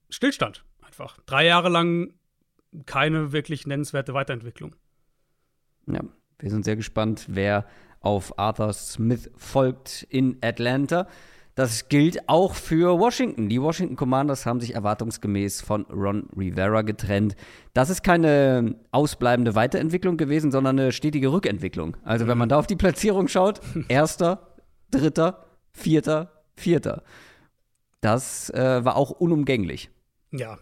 Stillstand 0.09 0.63
einfach. 0.81 1.19
Drei 1.25 1.45
Jahre 1.45 1.67
lang 1.67 2.13
keine 2.85 3.33
wirklich 3.33 3.67
nennenswerte 3.67 4.13
Weiterentwicklung. 4.13 4.75
Ja, 5.85 6.01
wir 6.39 6.49
sind 6.49 6.63
sehr 6.63 6.77
gespannt, 6.77 7.25
wer 7.27 7.65
auf 7.99 8.39
Arthur 8.39 8.71
Smith 8.71 9.29
folgt 9.35 10.03
in 10.09 10.37
Atlanta. 10.41 11.07
Das 11.57 11.89
gilt 11.89 12.29
auch 12.29 12.53
für 12.53 12.99
Washington. 12.99 13.49
Die 13.49 13.59
Washington 13.59 13.95
Commanders 13.95 14.45
haben 14.45 14.59
sich 14.59 14.75
erwartungsgemäß 14.75 15.61
von 15.61 15.85
Ron 15.85 16.29
Rivera 16.37 16.83
getrennt. 16.83 17.35
Das 17.73 17.89
ist 17.89 18.03
keine 18.03 18.75
ausbleibende 18.91 19.55
Weiterentwicklung 19.55 20.17
gewesen, 20.17 20.51
sondern 20.51 20.79
eine 20.79 20.91
stetige 20.91 21.31
Rückentwicklung. 21.31 21.97
Also 22.03 22.27
wenn 22.27 22.37
man 22.37 22.47
da 22.47 22.59
auf 22.59 22.67
die 22.67 22.75
Platzierung 22.75 23.27
schaut, 23.27 23.59
erster, 23.87 24.55
dritter, 24.91 25.47
vierter, 25.71 26.43
vierter. 26.55 27.01
Das 28.01 28.51
äh, 28.51 28.85
war 28.85 28.95
auch 28.95 29.09
unumgänglich. 29.09 29.89
Ja, 30.29 30.59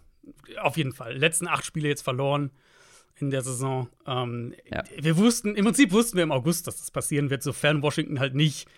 auf 0.62 0.78
jeden 0.78 0.94
Fall. 0.94 1.18
Letzten 1.18 1.50
acht 1.50 1.66
Spiele 1.66 1.90
jetzt 1.90 2.04
verloren 2.04 2.52
in 3.20 3.32
der 3.32 3.42
Saison. 3.42 3.90
Ähm, 4.08 4.56
Ja. 4.72 4.86
Wir 4.98 5.18
wussten, 5.18 5.56
im 5.56 5.66
Prinzip 5.66 5.92
wussten 5.92 6.16
wir 6.16 6.24
im 6.24 6.32
August, 6.32 6.68
dass 6.68 6.78
das 6.78 6.90
passieren 6.90 7.30
wird, 7.30 7.44
sofern 7.44 7.82
Washington 7.82 8.22
halt 8.22 8.34
nicht 8.34 8.70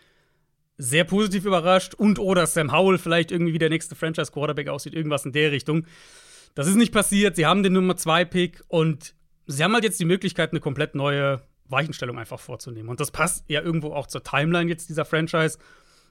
sehr 0.77 1.03
positiv 1.03 1.45
überrascht 1.45 1.93
und 1.95 2.19
oder 2.19 2.45
Sam 2.45 2.71
Howell 2.71 2.97
vielleicht 2.97 3.31
irgendwie 3.31 3.53
wie 3.53 3.57
der 3.59 3.69
nächste 3.69 3.95
Franchise-Quarterback 3.95 4.67
aussieht, 4.69 4.93
irgendwas 4.93 5.25
in 5.25 5.31
der 5.31 5.51
Richtung. 5.51 5.85
Das 6.55 6.67
ist 6.67 6.75
nicht 6.75 6.93
passiert. 6.93 7.35
Sie 7.35 7.45
haben 7.45 7.63
den 7.63 7.73
Nummer 7.73 7.93
2-Pick 7.93 8.63
und 8.67 9.13
sie 9.47 9.63
haben 9.63 9.73
halt 9.73 9.83
jetzt 9.83 9.99
die 9.99 10.05
Möglichkeit, 10.05 10.51
eine 10.51 10.59
komplett 10.59 10.95
neue 10.95 11.41
Weichenstellung 11.65 12.17
einfach 12.17 12.39
vorzunehmen. 12.39 12.89
Und 12.89 12.99
das 12.99 13.11
passt 13.11 13.45
ja 13.49 13.61
irgendwo 13.61 13.93
auch 13.93 14.07
zur 14.07 14.23
Timeline 14.23 14.69
jetzt 14.69 14.89
dieser 14.89 15.05
Franchise. 15.05 15.57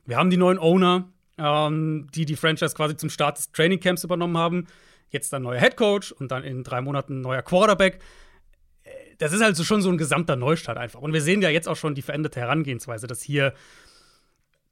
Wir 0.05 0.17
haben 0.17 0.31
die 0.31 0.37
neuen 0.37 0.59
Owner, 0.59 1.09
ähm, 1.39 2.09
die 2.15 2.25
die 2.27 2.37
Franchise 2.37 2.75
quasi 2.75 2.97
zum 2.97 3.11
Start 3.11 3.39
des 3.39 3.53
Trainingcamps 3.53 4.05
übernommen 4.05 4.37
haben. 4.37 4.67
Jetzt 5.11 5.33
dann 5.33 5.43
neuer 5.43 5.61
Head 5.61 5.77
Coach 5.77 6.13
und 6.13 6.31
dann 6.31 6.43
in 6.43 6.65
drei 6.65 6.81
Monaten 6.81 7.21
neuer 7.21 7.43
Quarterback. 7.43 8.01
Äh, 8.83 8.91
Das 9.19 9.33
ist 9.33 9.43
also 9.43 9.65
schon 9.65 9.81
so 9.81 9.91
ein 9.91 9.99
gesamter 9.99 10.37
Neustart 10.37 10.77
einfach. 10.77 11.01
Und 11.01 11.13
wir 11.13 11.23
sehen 11.23 11.41
ja 11.41 11.51
jetzt 11.51 11.69
auch 11.69 11.77
schon 11.77 11.95
die 11.95 12.03
veränderte 12.03 12.41
Herangehensweise, 12.41 13.07
dass 13.07 13.23
hier 13.23 13.55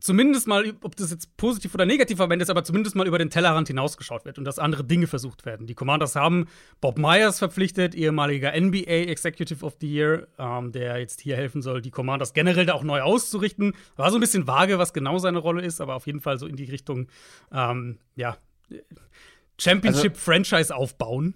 zumindest 0.04 0.46
mal, 0.46 0.74
ob 0.82 0.96
das 0.96 1.10
jetzt 1.10 1.34
positiv 1.38 1.74
oder 1.74 1.86
negativ 1.86 2.18
verwendet 2.18 2.46
ist, 2.46 2.50
aber 2.50 2.62
zumindest 2.62 2.94
mal 2.94 3.06
über 3.06 3.16
den 3.16 3.30
Tellerrand 3.30 3.68
hinausgeschaut 3.68 4.26
wird 4.26 4.36
und 4.38 4.44
dass 4.44 4.58
andere 4.58 4.84
Dinge 4.84 5.06
versucht 5.06 5.46
werden. 5.46 5.66
Die 5.66 5.74
Commanders 5.74 6.14
haben 6.14 6.46
Bob 6.82 6.98
Myers 6.98 7.38
verpflichtet, 7.38 7.94
ehemaliger 7.94 8.52
NBA 8.52 9.08
Executive 9.08 9.64
of 9.64 9.76
the 9.80 9.90
Year, 9.90 10.28
ähm, 10.38 10.72
der 10.72 10.98
jetzt 10.98 11.22
hier 11.22 11.36
helfen 11.36 11.62
soll, 11.62 11.80
die 11.80 11.90
Commanders 11.90 12.34
generell 12.34 12.66
da 12.66 12.74
auch 12.74 12.82
neu 12.82 13.00
auszurichten. 13.00 13.72
War 13.96 14.10
so 14.10 14.18
ein 14.18 14.20
bisschen 14.20 14.46
vage, 14.46 14.78
was 14.78 14.92
genau 14.92 15.16
seine 15.16 15.38
Rolle 15.38 15.62
ist, 15.62 15.80
aber 15.80 15.94
auf 15.94 16.06
jeden 16.06 16.20
Fall 16.20 16.38
so 16.38 16.46
in 16.46 16.56
die 16.56 16.64
Richtung, 16.64 17.08
ähm, 17.50 17.98
ja, 18.14 18.36
Championship-Franchise 19.58 20.74
aufbauen. 20.74 21.34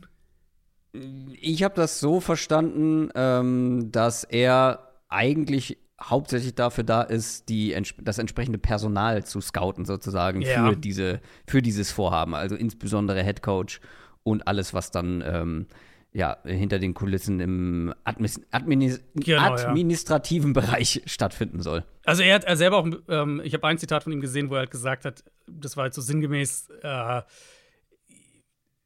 Ich 1.40 1.62
habe 1.62 1.74
das 1.74 2.00
so 2.00 2.20
verstanden, 2.20 3.08
ähm, 3.14 3.90
dass 3.92 4.24
er 4.24 4.92
eigentlich 5.08 5.78
hauptsächlich 6.00 6.54
dafür 6.54 6.84
da 6.84 7.02
ist, 7.02 7.48
die, 7.48 7.76
das 8.00 8.18
entsprechende 8.18 8.58
Personal 8.58 9.24
zu 9.24 9.40
scouten, 9.40 9.84
sozusagen, 9.84 10.42
Ja. 10.42 10.68
für, 10.68 10.76
diese, 10.76 11.20
für 11.46 11.60
dieses 11.62 11.90
Vorhaben. 11.90 12.34
Also 12.34 12.54
insbesondere 12.54 13.22
Head 13.24 13.42
Coach 13.42 13.80
und 14.22 14.46
alles, 14.46 14.74
was 14.74 14.90
dann 14.90 15.22
ähm, 15.26 15.66
ja, 16.12 16.38
hinter 16.44 16.78
den 16.78 16.94
Kulissen 16.94 17.40
im 17.40 17.94
Admis 18.04 18.40
Adminis 18.50 19.00
Genau, 19.14 19.56
ja. 19.56 19.68
administrativen 19.68 20.52
Bereich 20.52 21.02
stattfinden 21.06 21.60
soll. 21.62 21.84
Also 22.04 22.22
er 22.22 22.34
hat 22.36 22.44
er 22.44 22.56
selber 22.56 22.78
auch, 22.78 22.88
ähm, 23.08 23.42
ich 23.44 23.52
habe 23.54 23.66
ein 23.66 23.78
Zitat 23.78 24.04
von 24.04 24.12
ihm 24.12 24.20
gesehen, 24.20 24.48
wo 24.50 24.54
er 24.54 24.60
halt 24.60 24.70
gesagt 24.70 25.04
hat, 25.04 25.24
das 25.46 25.76
war 25.76 25.84
jetzt 25.86 25.96
so 25.96 26.02
sinngemäß, 26.02 26.68
äh, 26.82 27.22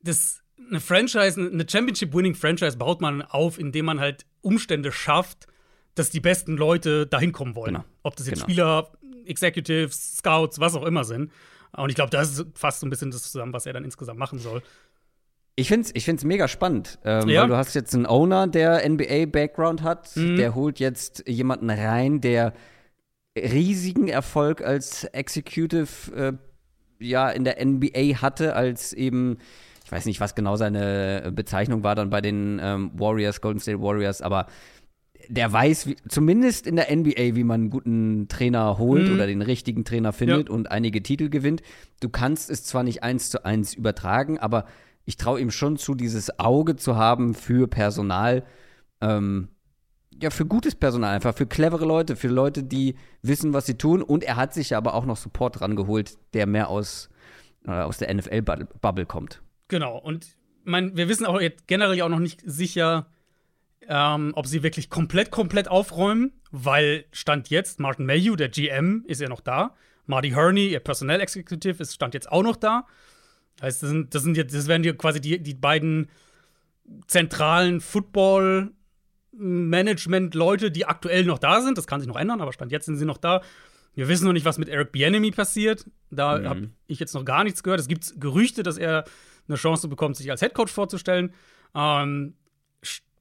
das, 0.02 0.42
eine 0.68 0.80
Franchise, 0.80 1.40
eine 1.40 1.66
Championship-Winning-Franchise 1.68 2.76
baut 2.76 3.00
man 3.00 3.22
auf, 3.22 3.58
indem 3.58 3.84
man 3.84 4.00
halt 4.00 4.26
Umstände 4.40 4.90
schafft, 4.90 5.46
dass 5.94 6.10
die 6.10 6.20
besten 6.20 6.56
Leute 6.56 7.06
dahin 7.06 7.32
kommen 7.32 7.54
wollen. 7.54 7.74
Genau. 7.74 7.84
Ob 8.02 8.16
das 8.16 8.26
jetzt 8.26 8.36
Genau. 8.46 8.46
Spieler, 8.46 8.92
Executives, 9.26 10.16
Scouts, 10.18 10.58
was 10.58 10.74
auch 10.74 10.84
immer 10.84 11.04
sind. 11.04 11.30
Und 11.76 11.88
ich 11.88 11.94
glaube, 11.94 12.10
das 12.10 12.38
ist 12.38 12.46
fast 12.54 12.80
so 12.80 12.86
ein 12.86 12.90
bisschen 12.90 13.10
das 13.10 13.22
zusammen, 13.30 13.52
was 13.52 13.66
er 13.66 13.72
dann 13.72 13.84
insgesamt 13.84 14.18
machen 14.18 14.38
soll. 14.38 14.62
Ich 15.54 15.68
finde 15.68 15.86
es 15.86 15.94
ich 15.94 16.04
find's 16.06 16.24
mega 16.24 16.48
spannend, 16.48 16.98
ähm, 17.04 17.28
Ja. 17.28 17.42
weil 17.42 17.48
du 17.48 17.56
hast 17.56 17.74
jetzt 17.74 17.94
einen 17.94 18.06
Owner, 18.06 18.46
der 18.46 18.84
NBA-Background 18.88 19.82
hat, 19.82 20.16
Mhm. 20.16 20.36
der 20.36 20.54
holt 20.54 20.80
jetzt 20.80 21.24
jemanden 21.28 21.68
rein, 21.70 22.20
der 22.22 22.54
riesigen 23.36 24.08
Erfolg 24.08 24.62
als 24.62 25.04
Executive 25.04 25.88
äh, 26.14 26.32
ja 27.04 27.30
in 27.30 27.44
der 27.44 27.58
NBA 27.64 28.16
hatte, 28.22 28.54
als 28.54 28.92
eben, 28.92 29.38
ich 29.84 29.92
weiß 29.92 30.06
nicht, 30.06 30.20
was 30.20 30.34
genau 30.34 30.56
seine 30.56 31.32
Bezeichnung 31.34 31.82
war 31.82 31.94
dann 31.94 32.10
bei 32.10 32.20
den 32.20 32.60
ähm, 32.62 32.90
Warriors, 32.94 33.40
Golden 33.40 33.60
State 33.60 33.80
Warriors, 33.80 34.22
aber 34.22 34.46
der 35.28 35.52
weiß, 35.52 35.86
wie, 35.86 35.96
zumindest 36.08 36.66
in 36.66 36.76
der 36.76 36.94
NBA, 36.94 37.34
wie 37.34 37.44
man 37.44 37.62
einen 37.62 37.70
guten 37.70 38.28
Trainer 38.28 38.78
holt 38.78 39.08
Mhm. 39.08 39.14
oder 39.14 39.26
den 39.26 39.42
richtigen 39.42 39.84
Trainer 39.84 40.12
findet 40.12 40.50
und 40.50 40.70
einige 40.70 41.02
Titel 41.02 41.28
gewinnt. 41.28 41.62
Du 42.00 42.08
kannst 42.08 42.50
es 42.50 42.64
zwar 42.64 42.82
nicht 42.82 43.02
eins 43.02 43.30
zu 43.30 43.44
eins 43.44 43.74
übertragen, 43.74 44.38
aber 44.38 44.64
ich 45.04 45.16
traue 45.16 45.40
ihm 45.40 45.50
schon 45.50 45.76
zu, 45.76 45.94
dieses 45.94 46.38
Auge 46.38 46.76
zu 46.76 46.96
haben 46.96 47.34
für 47.34 47.66
Personal, 47.68 48.44
ähm, 49.00 49.48
ja, 50.22 50.30
für 50.30 50.46
gutes 50.46 50.74
Personal, 50.76 51.14
einfach 51.14 51.34
für 51.34 51.46
clevere 51.46 51.84
Leute, 51.84 52.14
für 52.14 52.28
Leute, 52.28 52.62
die 52.62 52.94
wissen, 53.22 53.52
was 53.52 53.66
sie 53.66 53.74
tun. 53.74 54.02
Und 54.02 54.22
er 54.22 54.36
hat 54.36 54.54
sich 54.54 54.70
ja 54.70 54.78
aber 54.78 54.94
auch 54.94 55.04
noch 55.06 55.16
Support 55.16 55.60
rangeholt, 55.60 56.16
der 56.34 56.46
mehr 56.46 56.68
aus, 56.68 57.08
äh, 57.66 57.70
aus 57.72 57.98
der 57.98 58.14
NFL-Bubble 58.14 59.06
kommt. 59.06 59.42
Genau. 59.68 59.98
Und 59.98 60.36
mein, 60.64 60.96
wir 60.96 61.08
wissen 61.08 61.26
auch 61.26 61.40
jetzt 61.40 61.66
generell 61.66 61.96
ja 61.96 62.04
auch 62.04 62.08
noch 62.10 62.20
nicht 62.20 62.40
sicher, 62.44 63.06
ähm, 63.88 64.32
ob 64.34 64.46
sie 64.46 64.62
wirklich 64.62 64.88
komplett, 64.90 65.30
komplett 65.30 65.68
aufräumen, 65.68 66.32
weil 66.50 67.04
Stand 67.12 67.48
jetzt, 67.50 67.80
Martin 67.80 68.06
Mayhew, 68.06 68.36
der 68.36 68.48
GM, 68.48 69.04
ist 69.06 69.20
ja 69.20 69.28
noch 69.28 69.40
da. 69.40 69.74
Marty 70.06 70.30
Herney, 70.30 70.68
ihr 70.68 70.80
Personnel 70.80 71.20
Executive, 71.20 71.82
ist 71.82 71.94
Stand 71.94 72.14
jetzt 72.14 72.30
auch 72.30 72.42
noch 72.42 72.56
da. 72.56 72.86
Heißt, 73.60 73.82
das 73.82 73.90
sind, 73.90 74.14
das 74.14 74.22
sind 74.22 74.36
jetzt, 74.36 74.54
das 74.54 74.66
werden 74.68 74.82
die 74.82 74.92
quasi 74.92 75.20
die, 75.20 75.42
die 75.42 75.54
beiden 75.54 76.08
zentralen 77.06 77.80
Football-Management-Leute, 79.32 80.70
die 80.70 80.86
aktuell 80.86 81.24
noch 81.24 81.38
da 81.38 81.60
sind. 81.60 81.78
Das 81.78 81.86
kann 81.86 82.00
sich 82.00 82.08
noch 82.08 82.16
ändern, 82.16 82.40
aber 82.40 82.52
Stand 82.52 82.72
jetzt 82.72 82.86
sind 82.86 82.96
sie 82.96 83.04
noch 83.04 83.18
da. 83.18 83.42
Wir 83.94 84.08
wissen 84.08 84.24
noch 84.24 84.32
nicht, 84.32 84.46
was 84.46 84.58
mit 84.58 84.68
Eric 84.68 84.92
Bieniemy 84.92 85.30
passiert. 85.32 85.86
Da 86.10 86.38
Mhm. 86.38 86.48
habe 86.48 86.70
ich 86.86 86.98
jetzt 86.98 87.14
noch 87.14 87.24
gar 87.24 87.44
nichts 87.44 87.62
gehört. 87.62 87.80
Es 87.80 87.88
gibt 87.88 88.20
Gerüchte, 88.20 88.62
dass 88.62 88.78
er 88.78 89.04
eine 89.48 89.56
Chance 89.56 89.88
bekommt, 89.88 90.16
sich 90.16 90.30
als 90.30 90.40
Headcoach 90.42 90.68
vorzustellen. 90.70 91.34
Ähm, 91.74 92.34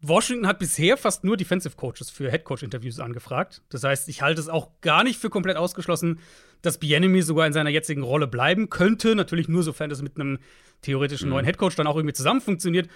Washington 0.02 0.48
hat 0.48 0.58
bisher 0.58 0.98
fast 0.98 1.24
nur 1.24 1.38
Defensive 1.38 1.76
Coaches 1.76 2.10
für 2.10 2.32
Headcoach-Interviews 2.32 3.00
angefragt. 3.00 3.62
Das 3.70 3.84
heißt, 3.84 4.10
ich 4.10 4.24
halte 4.24 4.42
es 4.42 4.50
auch 4.50 4.70
gar 4.82 5.04
nicht 5.04 5.20
für 5.20 5.30
komplett 5.30 5.58
ausgeschlossen, 5.58 6.20
dass 6.64 6.80
Bienemy 6.80 7.22
sogar 7.22 7.46
in 7.46 7.54
seiner 7.54 7.70
jetzigen 7.70 8.02
Rolle 8.02 8.28
bleiben 8.28 8.70
könnte. 8.70 9.16
Natürlich 9.16 9.48
nur, 9.48 9.62
sofern 9.62 9.92
das 9.92 10.02
mit 10.02 10.20
einem 10.20 10.40
theoretischen 10.82 11.30
neuen 11.30 11.46
Headcoach 11.46 11.76
dann 11.76 11.86
auch 11.86 11.96
irgendwie 11.96 12.14
zusammen 12.14 12.42
funktioniert. 12.42 12.90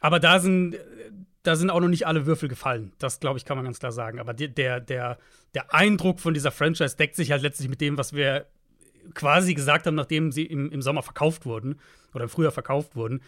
Aber 0.00 0.18
da 0.18 0.40
sind, 0.40 0.76
da 1.44 1.54
sind 1.54 1.70
auch 1.70 1.80
noch 1.80 1.88
nicht 1.88 2.08
alle 2.08 2.26
Würfel 2.26 2.48
gefallen. 2.48 2.92
Das, 2.98 3.20
glaube 3.20 3.38
ich, 3.38 3.44
kann 3.44 3.56
man 3.56 3.64
ganz 3.64 3.78
klar 3.78 3.92
sagen. 3.92 4.18
Aber 4.18 4.34
der, 4.34 4.80
der, 4.80 5.18
der 5.54 5.74
Eindruck 5.74 6.18
von 6.18 6.34
dieser 6.34 6.50
Franchise 6.50 6.96
deckt 6.96 7.14
sich 7.14 7.30
halt 7.30 7.42
letztlich 7.42 7.68
mit 7.68 7.80
dem, 7.80 7.98
was 7.98 8.14
wir 8.14 8.46
quasi 9.14 9.54
gesagt 9.54 9.86
haben, 9.86 9.94
nachdem 9.94 10.32
sie 10.32 10.44
im, 10.44 10.70
im 10.70 10.82
Sommer 10.82 11.02
verkauft 11.02 11.46
wurden 11.46 11.78
oder 12.14 12.24
im 12.24 12.30
Frühjahr 12.30 12.52
verkauft 12.52 12.96
wurden. 12.96 13.20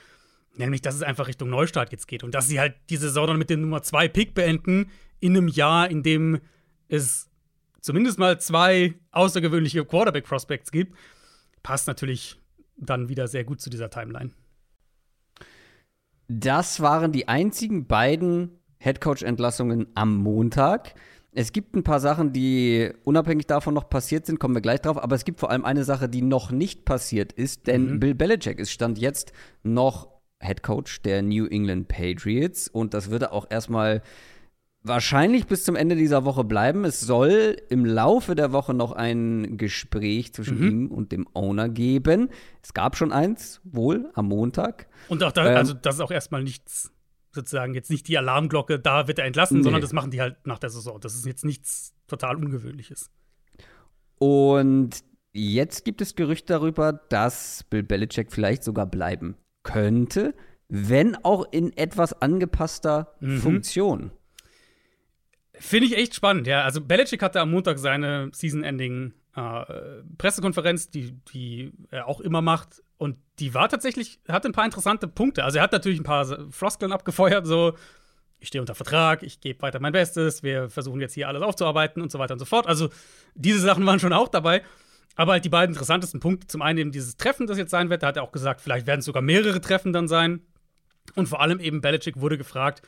Nämlich, 0.56 0.82
dass 0.82 0.94
es 0.94 1.02
einfach 1.02 1.26
Richtung 1.26 1.50
Neustart 1.50 1.90
jetzt 1.90 2.06
geht 2.06 2.23
und 2.23 2.34
dass 2.34 2.46
sie 2.46 2.61
halt 2.61 2.76
die 2.90 2.96
Saison 2.96 3.26
dann 3.26 3.38
mit 3.38 3.50
dem 3.50 3.61
Nummer 3.61 3.82
2 3.82 4.08
Pick 4.08 4.34
beenden 4.34 4.90
in 5.20 5.37
einem 5.37 5.49
Jahr, 5.49 5.90
in 5.90 6.02
dem 6.02 6.40
es 6.88 7.28
zumindest 7.80 8.18
mal 8.18 8.40
zwei 8.40 8.94
außergewöhnliche 9.11 9.84
Quarterback-Prospects 9.84 10.70
gibt, 10.70 10.96
passt 11.62 11.87
natürlich 11.87 12.40
dann 12.76 13.08
wieder 13.08 13.28
sehr 13.28 13.44
gut 13.44 13.61
zu 13.61 13.70
dieser 13.70 13.90
Timeline. 13.90 14.30
Das 16.28 16.80
waren 16.80 17.12
die 17.12 17.28
einzigen 17.28 17.87
beiden 17.87 18.58
Headcoach-Entlassungen 18.78 19.88
am 19.94 20.16
Montag. 20.16 20.94
Es 21.32 21.52
gibt 21.52 21.75
ein 21.75 21.82
paar 21.82 22.00
Sachen, 22.00 22.32
die 22.32 22.92
unabhängig 23.02 23.46
davon 23.46 23.75
noch 23.75 23.88
passiert 23.90 24.25
sind, 24.25 24.38
kommen 24.38 24.54
wir 24.54 24.62
gleich 24.62 24.80
drauf, 24.80 25.02
aber 25.02 25.16
es 25.16 25.25
gibt 25.25 25.40
vor 25.40 25.50
allem 25.50 25.64
eine 25.64 25.84
Sache, 25.84 26.08
die 26.08 26.23
noch 26.23 26.52
nicht 26.52 26.84
passiert 26.84 27.32
ist, 27.32 27.66
denn 27.66 27.99
Bill 27.99 28.14
Belichick 28.14 28.58
ist 28.58 28.70
Stand 28.70 28.99
jetzt 28.99 29.32
noch 29.64 30.13
Headcoach 30.45 31.01
der 31.05 31.23
New 31.23 31.47
England 31.47 31.89
Patriots 31.89 32.69
und 32.69 32.95
das 32.95 33.11
würde 33.11 33.33
auch 33.33 33.47
erstmal 33.51 34.03
wahrscheinlich 34.87 35.47
bis 35.47 35.65
zum 35.65 35.77
Ende 35.77 35.97
dieser 35.97 36.25
Woche 36.27 36.45
bleiben. 36.45 36.85
Es 36.85 37.01
soll 37.01 37.57
im 37.71 37.87
Laufe 37.87 38.35
der 38.35 38.53
Woche 38.53 38.75
noch 38.75 38.93
ein 38.93 39.57
Gespräch 39.57 40.35
zwischen 40.35 40.63
ihm 40.63 40.87
und 40.91 41.11
dem 41.11 41.27
Owner 41.33 41.71
geben. 41.71 42.29
Es 42.63 42.75
gab 42.75 42.97
schon 42.97 43.11
eins, 43.11 43.61
wohl 43.65 44.11
am 44.15 44.29
Montag. 44.29 44.87
Und 45.09 45.23
auch 45.25 45.33
da, 45.33 45.47
Ähm. 45.51 45.57
also 45.57 45.73
das 45.73 45.95
ist 45.97 46.01
auch 46.03 46.11
erstmal 46.11 46.43
nichts, 46.43 46.93
sozusagen 47.33 47.75
jetzt 47.75 47.91
nicht 47.91 48.07
die 48.09 48.19
Alarmglocke, 48.19 48.79
da 48.79 49.09
wird 49.09 49.19
er 49.19 49.25
entlassen, 49.25 49.57
Nee. 49.59 49.63
sondern 49.65 49.81
das 49.81 49.95
machen 49.95 50.11
die 50.11 50.21
halt 50.21 50.37
nach 50.47 50.59
der 50.59 50.69
Saison. 50.71 51.01
Das 51.01 51.15
ist 51.15 51.25
jetzt 51.25 51.47
nichts 51.47 51.95
total 52.07 52.37
Ungewöhnliches. 52.37 53.11
Und 54.19 54.91
jetzt 55.33 55.85
gibt 55.87 56.03
es 56.03 56.15
Gerüchte 56.15 56.53
darüber, 56.53 56.93
dass 56.93 57.65
Bill 57.71 57.83
Belichick 57.83 58.31
vielleicht 58.31 58.63
sogar 58.63 58.87
bleiben 58.87 59.37
könnte, 59.64 60.35
wenn 60.68 61.16
auch 61.16 61.47
in 61.52 61.76
etwas 61.76 62.23
angepasster 62.23 63.14
Mhm. 63.21 63.38
Funktion. 63.40 64.11
Finde 65.54 65.87
ich 65.87 65.97
echt 65.97 66.14
spannend, 66.14 66.47
ja. 66.47 66.62
Also 66.62 66.80
Belichick 66.80 67.23
hatte 67.23 67.40
am 67.40 67.50
Montag 67.50 67.78
seine 67.78 68.30
Season-Ending 68.33 69.12
äh, 69.37 69.64
Pressekonferenz, 70.18 70.90
die, 70.90 71.12
die 71.33 71.73
er 71.90 72.06
auch 72.09 72.21
immer 72.21 72.40
macht. 72.42 72.83
Und 72.99 73.16
die 73.38 73.54
war 73.54 73.68
tatsächlich, 73.68 74.21
hatte 74.28 74.49
ein 74.49 74.52
paar 74.52 74.64
interessante 74.64 75.09
Punkte. 75.09 75.44
Also 75.44 75.59
er 75.59 75.64
hat 75.64 75.73
natürlich 75.73 76.00
ein 76.00 76.04
paar 76.04 76.25
Floskeln 76.50 76.92
abgefeuert, 76.92 77.47
so 77.47 77.75
ich 78.38 78.49
stehe 78.49 78.61
unter 78.61 78.75
Vertrag, 78.75 79.23
ich 79.23 79.40
gebe 79.40 79.62
weiter 79.62 79.80
mein 79.80 79.92
Bestes, 79.92 80.42
wir 80.42 80.68
versuchen 80.68 81.00
jetzt 81.00 81.14
hier 81.14 81.28
alles 81.28 81.42
aufzuarbeiten 81.42 82.02
und 82.02 82.12
so 82.12 82.18
weiter 82.18 82.35
und 82.35 82.38
so 82.40 82.44
fort. 82.44 82.66
Also 82.66 82.90
diese 83.35 83.59
Sachen 83.61 83.87
waren 83.87 83.99
schon 84.00 84.12
auch 84.12 84.28
dabei. 84.28 84.62
Aber 85.16 85.33
halt 85.33 85.44
die 85.44 85.50
beiden 85.50 85.75
interessantesten 85.75 86.21
Punkte, 86.21 86.47
zum 86.47 86.62
einen 86.62 86.78
eben 86.78 86.92
dieses 86.92 87.16
Treffen, 87.16 87.47
das 87.47 87.59
jetzt 87.59 87.71
sein 87.71 87.90
wird, 87.90 88.02
da 88.02 88.09
hat 88.09 88.16
er 88.16 88.23
auch 88.23 88.33
gesagt, 88.33 88.61
vielleicht 88.61 88.87
werden 88.87 89.00
es 89.00 89.06
sogar 89.06 89.23
mehrere 89.23 89.61
Treffen 89.61 89.92
dann 89.92 90.09
sein. 90.09 90.40
Und 91.14 91.28
vor 91.28 91.40
allem 91.40 91.61
eben 91.61 91.80
Belichick 91.80 92.21
wurde 92.21 92.38
gefragt, 92.38 92.83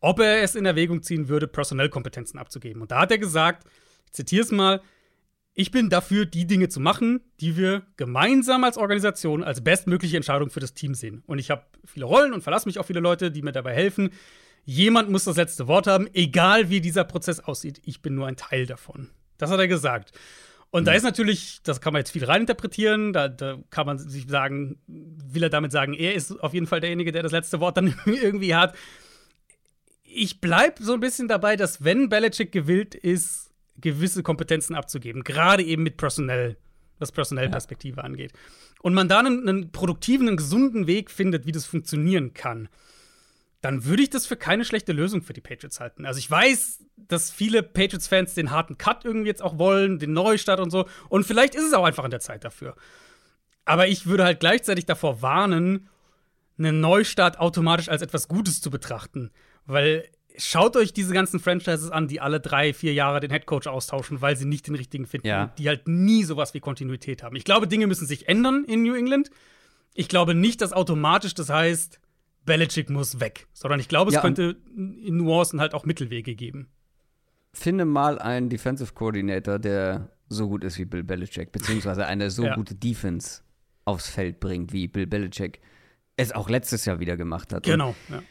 ob 0.00 0.20
er 0.20 0.42
es 0.42 0.54
in 0.54 0.66
Erwägung 0.66 1.02
ziehen 1.02 1.28
würde, 1.28 1.46
Personellkompetenzen 1.46 2.38
abzugeben. 2.38 2.82
Und 2.82 2.90
da 2.90 3.00
hat 3.00 3.10
er 3.10 3.18
gesagt, 3.18 3.66
ich 4.06 4.12
zitiere 4.12 4.42
es 4.42 4.50
mal, 4.50 4.80
ich 5.54 5.70
bin 5.70 5.90
dafür, 5.90 6.24
die 6.24 6.46
Dinge 6.46 6.68
zu 6.68 6.80
machen, 6.80 7.20
die 7.40 7.56
wir 7.56 7.82
gemeinsam 7.96 8.64
als 8.64 8.78
Organisation 8.78 9.44
als 9.44 9.62
bestmögliche 9.62 10.16
Entscheidung 10.16 10.50
für 10.50 10.60
das 10.60 10.74
Team 10.74 10.94
sehen. 10.94 11.22
Und 11.26 11.38
ich 11.38 11.50
habe 11.50 11.64
viele 11.84 12.06
Rollen 12.06 12.32
und 12.32 12.42
verlasse 12.42 12.68
mich 12.68 12.78
auf 12.78 12.86
viele 12.86 13.00
Leute, 13.00 13.30
die 13.30 13.42
mir 13.42 13.52
dabei 13.52 13.74
helfen. 13.74 14.10
Jemand 14.64 15.10
muss 15.10 15.24
das 15.24 15.36
letzte 15.36 15.66
Wort 15.66 15.86
haben, 15.86 16.08
egal 16.14 16.70
wie 16.70 16.80
dieser 16.80 17.04
Prozess 17.04 17.40
aussieht. 17.40 17.82
Ich 17.84 18.00
bin 18.00 18.14
nur 18.14 18.26
ein 18.26 18.36
Teil 18.36 18.66
davon. 18.66 19.10
Das 19.36 19.50
hat 19.50 19.60
er 19.60 19.68
gesagt. 19.68 20.12
Und 20.72 20.86
da 20.86 20.92
ist 20.92 21.02
natürlich, 21.02 21.60
das 21.64 21.82
kann 21.82 21.92
man 21.92 22.00
jetzt 22.00 22.12
viel 22.12 22.24
reininterpretieren, 22.24 23.12
da, 23.12 23.28
da 23.28 23.58
kann 23.68 23.84
man 23.84 23.98
sich 23.98 24.26
sagen, 24.26 24.78
will 24.86 25.42
er 25.42 25.50
damit 25.50 25.70
sagen, 25.70 25.92
er 25.92 26.14
ist 26.14 26.32
auf 26.42 26.54
jeden 26.54 26.66
Fall 26.66 26.80
derjenige, 26.80 27.12
der 27.12 27.22
das 27.22 27.30
letzte 27.30 27.60
Wort 27.60 27.76
dann 27.76 27.94
irgendwie 28.06 28.54
hat. 28.54 28.74
Ich 30.02 30.40
bleibe 30.40 30.82
so 30.82 30.94
ein 30.94 31.00
bisschen 31.00 31.28
dabei, 31.28 31.56
dass 31.56 31.84
wenn 31.84 32.08
Belichick 32.08 32.52
gewillt 32.52 32.94
ist, 32.94 33.50
gewisse 33.76 34.22
Kompetenzen 34.22 34.74
abzugeben, 34.74 35.24
gerade 35.24 35.62
eben 35.62 35.82
mit 35.82 35.98
Personell, 35.98 36.56
was 36.98 37.12
Personellperspektive 37.12 38.02
angeht, 38.02 38.32
und 38.80 38.94
man 38.94 39.08
da 39.08 39.18
einen, 39.18 39.46
einen 39.46 39.72
produktiven, 39.72 40.26
einen 40.26 40.38
gesunden 40.38 40.86
Weg 40.86 41.10
findet, 41.10 41.44
wie 41.44 41.52
das 41.52 41.66
funktionieren 41.66 42.32
kann, 42.32 42.70
dann 43.62 43.84
würde 43.84 44.02
ich 44.02 44.10
das 44.10 44.26
für 44.26 44.36
keine 44.36 44.64
schlechte 44.64 44.92
Lösung 44.92 45.22
für 45.22 45.32
die 45.32 45.40
Patriots 45.40 45.78
halten. 45.80 46.04
Also 46.04 46.18
ich 46.18 46.28
weiß, 46.28 46.84
dass 46.96 47.30
viele 47.30 47.62
Patriots-Fans 47.62 48.34
den 48.34 48.50
harten 48.50 48.76
Cut 48.76 49.04
irgendwie 49.04 49.28
jetzt 49.28 49.40
auch 49.40 49.56
wollen, 49.56 50.00
den 50.00 50.12
Neustart 50.12 50.58
und 50.58 50.70
so. 50.70 50.86
Und 51.08 51.24
vielleicht 51.24 51.54
ist 51.54 51.64
es 51.64 51.72
auch 51.72 51.84
einfach 51.84 52.02
an 52.02 52.10
der 52.10 52.20
Zeit 52.20 52.44
dafür. 52.44 52.74
Aber 53.64 53.86
ich 53.86 54.06
würde 54.06 54.24
halt 54.24 54.40
gleichzeitig 54.40 54.84
davor 54.84 55.22
warnen, 55.22 55.88
einen 56.58 56.80
Neustart 56.80 57.38
automatisch 57.38 57.88
als 57.88 58.02
etwas 58.02 58.26
Gutes 58.26 58.60
zu 58.60 58.68
betrachten. 58.68 59.30
Weil 59.64 60.08
schaut 60.36 60.76
euch 60.76 60.92
diese 60.92 61.14
ganzen 61.14 61.38
Franchises 61.38 61.92
an, 61.92 62.08
die 62.08 62.20
alle 62.20 62.40
drei, 62.40 62.74
vier 62.74 62.92
Jahre 62.94 63.20
den 63.20 63.30
Headcoach 63.30 63.68
austauschen, 63.68 64.20
weil 64.20 64.36
sie 64.36 64.44
nicht 64.44 64.66
den 64.66 64.74
richtigen 64.74 65.06
finden. 65.06 65.28
Ja. 65.28 65.52
Die 65.56 65.68
halt 65.68 65.86
nie 65.86 66.24
sowas 66.24 66.52
wie 66.52 66.60
Kontinuität 66.60 67.22
haben. 67.22 67.36
Ich 67.36 67.44
glaube, 67.44 67.68
Dinge 67.68 67.86
müssen 67.86 68.08
sich 68.08 68.28
ändern 68.28 68.64
in 68.64 68.82
New 68.82 68.94
England. 68.94 69.30
Ich 69.94 70.08
glaube 70.08 70.34
nicht, 70.34 70.60
dass 70.62 70.72
automatisch 70.72 71.34
das 71.34 71.48
heißt, 71.48 72.00
Belichick 72.44 72.90
muss 72.90 73.20
weg. 73.20 73.46
Sondern 73.52 73.80
ich 73.80 73.88
glaube, 73.88 74.10
es 74.10 74.14
Ja, 74.16 74.20
könnte 74.20 74.56
in 74.76 75.16
Nuancen 75.16 75.60
halt 75.60 75.74
auch 75.74 75.84
Mittelwege 75.84 76.34
geben. 76.34 76.68
Finde 77.52 77.84
mal 77.84 78.18
einen 78.18 78.48
Defensive 78.48 78.92
Coordinator, 78.94 79.58
der 79.58 80.10
so 80.28 80.48
gut 80.48 80.64
ist 80.64 80.78
wie 80.78 80.84
Bill 80.86 81.04
Belichick, 81.04 81.52
beziehungsweise 81.52 82.06
eine 82.06 82.30
so 82.30 82.44
Ja. 82.46 82.54
gute 82.54 82.74
Defense 82.74 83.42
aufs 83.84 84.08
Feld 84.08 84.40
bringt, 84.40 84.72
wie 84.72 84.88
Bill 84.88 85.06
Belichick 85.06 85.60
es 86.16 86.32
auch 86.32 86.48
letztes 86.48 86.84
Jahr 86.84 87.00
wieder 87.00 87.16
gemacht 87.16 87.52
hat. 87.52 87.64
Genau. 87.64 87.94
Ja. 88.08 88.22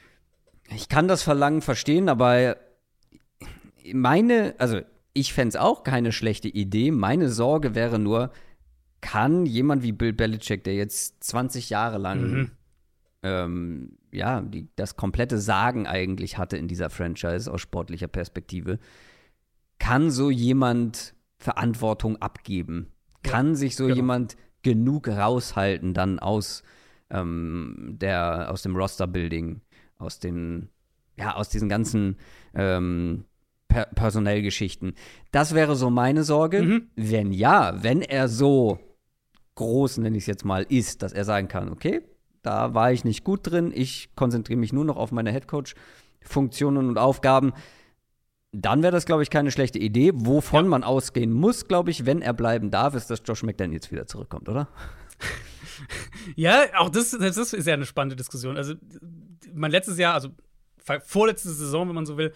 Ich 0.73 0.87
kann 0.89 1.07
das 1.07 1.21
Verlangen 1.23 1.61
verstehen, 1.61 2.09
aber 2.09 2.57
meine, 3.93 4.55
also 4.57 4.81
ich 5.13 5.33
fände 5.33 5.49
es 5.49 5.55
auch 5.57 5.83
keine 5.83 6.11
schlechte 6.11 6.47
Idee. 6.47 6.91
Meine 6.91 7.29
Sorge 7.29 7.75
wäre 7.75 7.99
nur, 7.99 8.31
kann 9.01 9.45
jemand 9.45 9.83
wie 9.83 9.91
Bill 9.91 10.13
Belichick, 10.13 10.63
der 10.63 10.75
jetzt 10.75 11.23
20 11.23 11.69
Jahre 11.69 11.97
lang 11.97 12.21
Mhm. 12.21 12.51
Ähm, 13.23 13.97
ja, 14.11 14.41
die, 14.41 14.67
das 14.75 14.95
komplette 14.95 15.37
Sagen 15.37 15.87
eigentlich 15.87 16.37
hatte 16.37 16.57
in 16.57 16.67
dieser 16.67 16.89
Franchise 16.89 17.51
aus 17.51 17.61
sportlicher 17.61 18.07
Perspektive, 18.07 18.79
kann 19.79 20.11
so 20.11 20.29
jemand 20.29 21.13
Verantwortung 21.37 22.17
abgeben? 22.17 22.91
Kann 23.23 23.49
ja, 23.49 23.55
sich 23.55 23.75
so 23.75 23.85
genau. 23.85 23.95
jemand 23.95 24.37
genug 24.63 25.07
raushalten 25.07 25.93
dann 25.93 26.19
aus, 26.19 26.63
ähm, 27.09 27.97
der, 27.99 28.51
aus 28.51 28.61
dem 28.61 28.75
Roster-Building, 28.75 29.61
aus 29.97 30.19
den, 30.19 30.69
ja, 31.17 31.35
aus 31.35 31.49
diesen 31.49 31.69
ganzen 31.69 32.17
ähm, 32.53 33.25
per 33.67 33.85
Personellgeschichten? 33.85 34.93
Das 35.31 35.55
wäre 35.55 35.75
so 35.75 35.89
meine 35.89 36.23
Sorge. 36.23 36.61
Mhm. 36.61 36.87
Wenn 36.95 37.31
ja, 37.31 37.83
wenn 37.83 38.01
er 38.01 38.27
so 38.27 38.79
groß, 39.55 39.97
nenne 39.97 40.17
ich 40.17 40.23
es 40.23 40.27
jetzt 40.27 40.45
mal, 40.45 40.63
ist, 40.69 41.01
dass 41.01 41.13
er 41.13 41.25
sagen 41.25 41.47
kann, 41.47 41.69
okay, 41.69 42.01
da 42.41 42.73
war 42.73 42.91
ich 42.91 43.03
nicht 43.03 43.23
gut 43.23 43.41
drin, 43.43 43.71
ich 43.73 44.09
konzentriere 44.15 44.59
mich 44.59 44.73
nur 44.73 44.85
noch 44.85 44.97
auf 44.97 45.11
meine 45.11 45.31
Headcoach-Funktionen 45.31 46.89
und 46.89 46.97
Aufgaben, 46.97 47.53
dann 48.51 48.83
wäre 48.83 48.91
das, 48.91 49.05
glaube 49.05 49.23
ich, 49.23 49.29
keine 49.29 49.51
schlechte 49.51 49.79
Idee. 49.79 50.11
Wovon 50.13 50.65
ja. 50.65 50.69
man 50.69 50.83
ausgehen 50.83 51.31
muss, 51.31 51.67
glaube 51.67 51.91
ich, 51.91 52.05
wenn 52.05 52.21
er 52.21 52.33
bleiben 52.33 52.69
darf, 52.69 52.95
ist, 52.95 53.09
dass 53.09 53.21
Josh 53.25 53.43
McDaniels 53.43 53.91
wieder 53.91 54.07
zurückkommt, 54.07 54.49
oder? 54.49 54.67
ja, 56.35 56.65
auch 56.77 56.89
das, 56.89 57.11
das 57.11 57.37
ist 57.37 57.67
ja 57.67 57.73
eine 57.73 57.85
spannende 57.85 58.15
Diskussion. 58.15 58.57
Also, 58.57 58.73
mein 59.53 59.71
letztes 59.71 59.97
Jahr, 59.97 60.13
also 60.13 60.29
vorletzte 61.05 61.49
Saison, 61.49 61.87
wenn 61.87 61.95
man 61.95 62.05
so 62.05 62.17
will, 62.17 62.33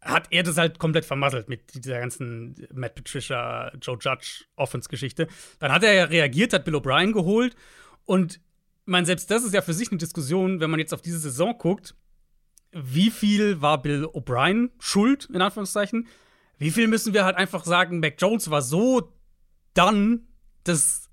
hat 0.00 0.28
er 0.30 0.42
das 0.42 0.56
halt 0.56 0.78
komplett 0.78 1.04
vermasselt 1.04 1.48
mit 1.48 1.74
dieser 1.74 1.98
ganzen 1.98 2.54
Matt 2.72 2.94
Patricia, 2.94 3.72
Joe 3.82 3.98
Judge 4.00 4.44
Offense-Geschichte. 4.56 5.26
Dann 5.58 5.72
hat 5.72 5.82
er 5.82 5.92
ja 5.92 6.04
reagiert, 6.04 6.52
hat 6.52 6.64
Bill 6.64 6.76
O'Brien 6.76 7.12
geholt 7.12 7.54
und 8.06 8.40
man 8.90 9.06
selbst 9.06 9.30
das 9.30 9.44
ist 9.44 9.54
ja 9.54 9.62
für 9.62 9.72
sich 9.72 9.90
eine 9.90 9.98
Diskussion, 9.98 10.60
wenn 10.60 10.70
man 10.70 10.80
jetzt 10.80 10.92
auf 10.92 11.00
diese 11.00 11.18
Saison 11.18 11.56
guckt, 11.56 11.94
wie 12.72 13.10
viel 13.10 13.60
war 13.60 13.80
Bill 13.82 14.04
O'Brien 14.04 14.70
schuld, 14.78 15.28
in 15.32 15.40
Anführungszeichen? 15.40 16.06
Wie 16.58 16.70
viel 16.70 16.88
müssen 16.88 17.14
wir 17.14 17.24
halt 17.24 17.36
einfach 17.36 17.64
sagen, 17.64 18.00
Mac 18.00 18.14
Jones 18.18 18.50
war 18.50 18.62
so 18.62 19.12
dann, 19.74 20.28
dass 20.64 21.08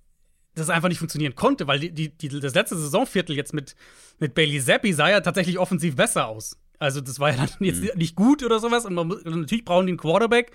das 0.55 0.69
einfach 0.69 0.89
nicht 0.89 0.99
funktionieren 0.99 1.35
konnte, 1.35 1.67
weil 1.67 1.79
die, 1.79 1.91
die, 1.91 2.09
die, 2.09 2.39
das 2.39 2.55
letzte 2.55 2.77
Saisonviertel 2.77 3.35
jetzt 3.35 3.53
mit, 3.53 3.75
mit 4.19 4.33
Bailey 4.33 4.59
Zappi 4.59 4.93
sah 4.93 5.09
ja 5.09 5.21
tatsächlich 5.21 5.59
offensiv 5.59 5.95
besser 5.95 6.27
aus. 6.27 6.57
Also, 6.79 7.01
das 7.01 7.19
war 7.19 7.31
ja 7.31 7.37
dann 7.37 7.49
jetzt 7.59 7.81
mhm. 7.81 7.89
nicht 7.95 8.15
gut 8.15 8.43
oder 8.43 8.59
sowas. 8.59 8.85
Und 8.85 8.95
man, 8.95 9.07
natürlich 9.07 9.65
brauchen 9.65 9.87
die 9.87 9.91
einen 9.91 9.99
Quarterback. 9.99 10.51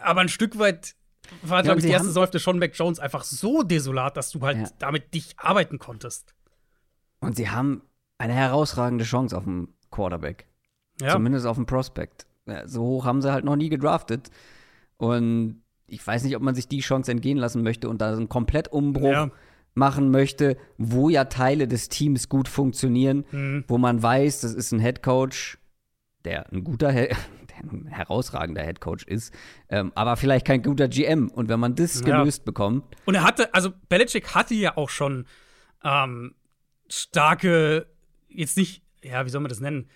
Aber 0.00 0.20
ein 0.20 0.28
Stück 0.28 0.58
weit 0.58 0.95
war, 1.42 1.62
glaube 1.62 1.80
ich, 1.80 1.86
die 1.86 1.92
erste 1.92 2.10
Säufte 2.10 2.38
schon 2.38 2.58
Mac 2.58 2.72
Jones 2.74 2.98
einfach 2.98 3.24
so 3.24 3.62
desolat, 3.62 4.16
dass 4.16 4.30
du 4.30 4.40
halt 4.42 4.58
ja. 4.58 4.68
damit 4.78 5.14
dich 5.14 5.34
arbeiten 5.38 5.78
konntest. 5.78 6.34
Und 7.20 7.36
sie 7.36 7.50
haben 7.50 7.82
eine 8.18 8.34
herausragende 8.34 9.04
Chance 9.04 9.36
auf 9.36 9.44
dem 9.44 9.68
Quarterback. 9.90 10.46
Ja. 11.00 11.10
Zumindest 11.10 11.46
auf 11.46 11.56
dem 11.56 11.66
Prospect. 11.66 12.26
So 12.66 12.82
hoch 12.82 13.04
haben 13.04 13.22
sie 13.22 13.32
halt 13.32 13.44
noch 13.44 13.56
nie 13.56 13.68
gedraftet. 13.68 14.30
Und 14.96 15.62
ich 15.86 16.04
weiß 16.04 16.24
nicht, 16.24 16.36
ob 16.36 16.42
man 16.42 16.54
sich 16.54 16.68
die 16.68 16.80
Chance 16.80 17.10
entgehen 17.10 17.38
lassen 17.38 17.62
möchte 17.62 17.88
und 17.88 18.00
da 18.00 18.12
einen 18.12 18.28
Komplettumbruch 18.28 19.10
ja. 19.10 19.30
machen 19.74 20.10
möchte, 20.10 20.56
wo 20.78 21.08
ja 21.08 21.24
Teile 21.24 21.68
des 21.68 21.88
Teams 21.88 22.28
gut 22.28 22.48
funktionieren, 22.48 23.24
mhm. 23.30 23.64
wo 23.68 23.78
man 23.78 24.02
weiß, 24.02 24.40
das 24.40 24.54
ist 24.54 24.72
ein 24.72 24.80
Head 24.80 25.02
Coach, 25.02 25.58
der 26.24 26.50
ein 26.52 26.64
guter, 26.64 26.92
ein 27.62 27.86
herausragender 27.86 28.62
Head 28.62 28.80
Coach 28.80 29.04
ist, 29.04 29.32
ähm, 29.68 29.92
aber 29.94 30.16
vielleicht 30.16 30.46
kein 30.46 30.62
guter 30.62 30.88
GM. 30.88 31.28
Und 31.28 31.48
wenn 31.48 31.60
man 31.60 31.74
das 31.74 32.00
ja. 32.00 32.18
gelöst 32.18 32.44
bekommt. 32.44 32.84
Und 33.04 33.14
er 33.14 33.24
hatte, 33.24 33.52
also 33.54 33.70
Belichick 33.88 34.34
hatte 34.34 34.54
ja 34.54 34.76
auch 34.76 34.90
schon 34.90 35.26
ähm, 35.84 36.34
starke, 36.88 37.86
jetzt 38.28 38.56
nicht, 38.56 38.82
ja, 39.02 39.24
wie 39.24 39.30
soll 39.30 39.40
man 39.40 39.48
das 39.48 39.60
nennen? 39.60 39.88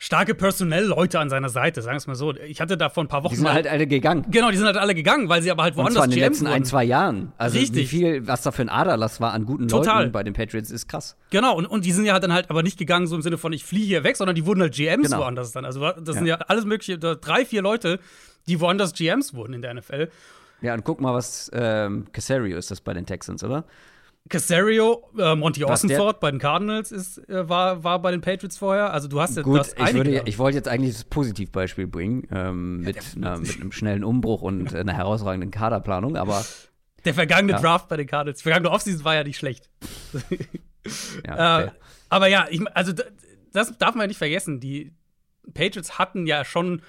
Starke 0.00 0.36
Personell-Leute 0.36 1.18
an 1.18 1.28
seiner 1.28 1.48
Seite, 1.48 1.82
sagen 1.82 1.94
wir 1.94 1.98
es 1.98 2.06
mal 2.06 2.14
so. 2.14 2.32
Ich 2.36 2.60
hatte 2.60 2.76
da 2.76 2.88
vor 2.88 3.02
ein 3.02 3.08
paar 3.08 3.24
Wochen. 3.24 3.34
Die 3.34 3.36
sind 3.36 3.52
halt 3.52 3.66
alle 3.66 3.88
gegangen. 3.88 4.24
Genau, 4.30 4.50
die 4.50 4.56
sind 4.56 4.66
halt 4.66 4.76
alle 4.76 4.94
gegangen, 4.94 5.28
weil 5.28 5.42
sie 5.42 5.50
aber 5.50 5.64
halt 5.64 5.76
woanders 5.76 5.94
zwar 5.94 6.04
in 6.04 6.12
den 6.12 6.20
letzten 6.20 6.44
wurden. 6.46 6.54
ein, 6.54 6.64
zwei 6.64 6.84
Jahren. 6.84 7.32
Also 7.36 7.58
Richtig. 7.58 7.82
wie 7.82 7.86
viel, 7.86 8.26
was 8.26 8.42
da 8.42 8.52
für 8.52 8.62
ein 8.62 8.68
Aderlass 8.68 9.20
war 9.20 9.32
an 9.32 9.44
guten 9.44 9.66
Total. 9.66 10.02
Leuten 10.02 10.12
bei 10.12 10.22
den 10.22 10.34
Patriots, 10.34 10.70
ist 10.70 10.88
krass. 10.88 11.16
Genau, 11.30 11.56
und, 11.56 11.66
und 11.66 11.84
die 11.84 11.90
sind 11.90 12.04
ja 12.04 12.18
dann 12.20 12.32
halt 12.32 12.48
aber 12.48 12.62
nicht 12.62 12.78
gegangen 12.78 13.08
so 13.08 13.16
im 13.16 13.22
Sinne 13.22 13.38
von, 13.38 13.52
ich 13.52 13.64
fliehe 13.64 13.84
hier 13.84 14.04
weg, 14.04 14.16
sondern 14.16 14.36
die 14.36 14.46
wurden 14.46 14.60
halt 14.62 14.74
GMs 14.74 15.10
genau. 15.10 15.22
woanders 15.22 15.50
dann. 15.50 15.64
Also 15.64 15.80
das 15.80 16.06
ja. 16.06 16.12
sind 16.12 16.26
ja 16.26 16.36
alles 16.36 16.64
mögliche, 16.64 16.96
drei, 16.98 17.44
vier 17.44 17.62
Leute, 17.62 17.98
die 18.46 18.60
woanders 18.60 18.92
GMs 18.92 19.34
wurden 19.34 19.52
in 19.52 19.62
der 19.62 19.74
NFL. 19.74 20.08
Ja, 20.60 20.74
und 20.74 20.84
guck 20.84 21.00
mal, 21.00 21.12
was 21.12 21.50
ähm, 21.52 22.06
Casario 22.12 22.56
ist 22.56 22.70
das 22.70 22.80
bei 22.80 22.94
den 22.94 23.04
Texans, 23.04 23.42
oder? 23.42 23.64
Casario, 24.28 25.08
äh, 25.18 25.34
Monty 25.34 25.64
Ossenford 25.64 26.20
bei 26.20 26.30
den 26.30 26.40
Cardinals 26.40 26.92
ist, 26.92 27.18
äh, 27.28 27.48
war, 27.48 27.82
war 27.84 28.00
bei 28.00 28.10
den 28.10 28.20
Patriots 28.20 28.58
vorher. 28.58 28.92
Also 28.92 29.08
du 29.08 29.20
hast 29.20 29.36
ja 29.36 29.42
Gut, 29.42 29.74
ich, 29.76 29.94
würde, 29.94 30.22
ich 30.26 30.38
wollte 30.38 30.56
jetzt 30.56 30.68
eigentlich 30.68 30.94
das 30.94 31.04
Positivbeispiel 31.04 31.86
bringen, 31.86 32.26
ähm, 32.30 32.80
mit, 32.80 32.98
einer, 33.16 33.38
mit 33.38 33.60
einem 33.60 33.72
schnellen 33.72 34.04
Umbruch 34.04 34.42
und 34.42 34.74
einer 34.74 34.92
herausragenden 34.92 35.50
Kaderplanung, 35.50 36.16
aber. 36.16 36.44
Der 37.04 37.14
vergangene 37.14 37.52
ja. 37.52 37.60
Draft 37.60 37.88
bei 37.88 37.96
den 37.96 38.06
Cardinals, 38.06 38.42
vergangene 38.42 38.70
Offseason 38.70 39.04
war 39.04 39.14
ja 39.14 39.22
nicht 39.22 39.38
schlecht. 39.38 39.70
ja, 41.26 41.60
äh, 41.64 41.70
aber 42.08 42.26
ja, 42.26 42.46
ich, 42.50 42.60
also 42.74 42.92
das 43.52 43.78
darf 43.78 43.94
man 43.94 44.02
ja 44.02 44.06
nicht 44.08 44.18
vergessen. 44.18 44.60
Die 44.60 44.92
Patriots 45.54 45.98
hatten 45.98 46.26
ja 46.26 46.44
schon 46.44 46.82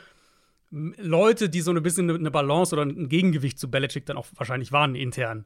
Leute, 0.71 1.49
die 1.49 1.61
so 1.61 1.71
ein 1.71 1.81
bisschen 1.81 2.09
eine 2.09 2.31
Balance 2.31 2.75
oder 2.75 2.85
ein 2.85 3.09
Gegengewicht 3.09 3.59
zu 3.59 3.71
Belichick 3.71 4.05
dann 4.05 4.17
auch 4.17 4.27
wahrscheinlich 4.35 4.71
waren 4.71 4.95
intern. 4.95 5.45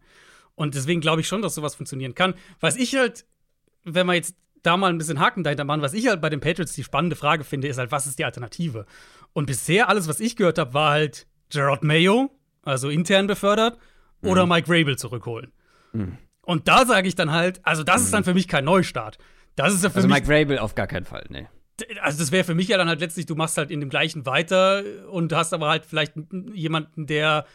Und 0.56 0.76
deswegen 0.76 1.02
glaube 1.02 1.22
ich 1.22 1.28
schon, 1.28 1.42
dass 1.42 1.56
sowas 1.56 1.76
funktionieren 1.76 2.16
kann. 2.16 2.36
Was 2.60 2.76
ich 2.76 2.96
halt, 2.96 3.26
wenn 3.84 4.06
wir 4.06 4.14
jetzt 4.14 4.36
da 4.62 4.78
mal 4.78 4.90
ein 4.90 4.98
bisschen 4.98 5.20
Haken 5.20 5.44
dahinter 5.44 5.66
machen, 5.66 5.82
was 5.82 5.94
ich 5.94 6.08
halt 6.08 6.22
bei 6.22 6.30
den 6.30 6.40
Patriots 6.40 6.74
die 6.74 6.84
spannende 6.84 7.16
Frage 7.16 7.44
finde, 7.44 7.68
ist 7.68 7.78
halt, 7.78 7.92
was 7.92 8.08
ist 8.08 8.18
die 8.20 8.26
Alternative? 8.26 8.86
Und 9.34 9.46
bisher 9.46 9.90
alles, 9.90 10.08
was 10.08 10.20
ich 10.20 10.36
gehört 10.36 10.58
habe, 10.58 10.74
war 10.74 10.92
halt 10.92 11.28
Gerard 11.50 11.84
Mayo, 11.84 12.32
also 12.64 12.90
intern 12.90 13.28
befördert, 13.28 13.78
mhm. 14.22 14.30
oder 14.30 14.46
Mike 14.46 14.70
Rabel 14.70 14.98
zurückholen. 14.98 15.52
Mhm. 15.92 16.18
Und 16.42 16.68
da 16.68 16.86
sage 16.86 17.08
ich 17.08 17.16
dann 17.16 17.32
halt, 17.32 17.60
also 17.64 17.84
das 17.84 18.02
mhm. 18.02 18.06
ist 18.06 18.14
dann 18.14 18.24
für 18.24 18.34
mich 18.34 18.48
kein 18.48 18.66
Neustart. 18.66 19.18
Das 19.56 19.74
ist 19.74 19.84
ja 19.84 19.90
für 19.90 19.98
also 19.98 20.08
mich. 20.08 20.22
Mike 20.22 20.34
Rabel 20.34 20.60
auf 20.60 20.76
gar 20.76 20.88
keinen 20.88 21.06
Fall, 21.06 21.26
ne. 21.30 21.48
Also 22.02 22.20
das 22.20 22.32
wäre 22.32 22.44
für 22.44 22.54
mich 22.54 22.68
ja 22.68 22.78
dann 22.78 22.88
halt 22.88 23.00
letztlich, 23.00 23.26
du 23.26 23.36
machst 23.36 23.58
halt 23.58 23.72
in 23.72 23.80
dem 23.80 23.90
gleichen 23.90 24.26
weiter 24.26 24.84
und 25.10 25.34
hast 25.34 25.54
aber 25.54 25.70
halt 25.70 25.86
vielleicht 25.86 26.14
jemanden, 26.54 27.08
der 27.08 27.46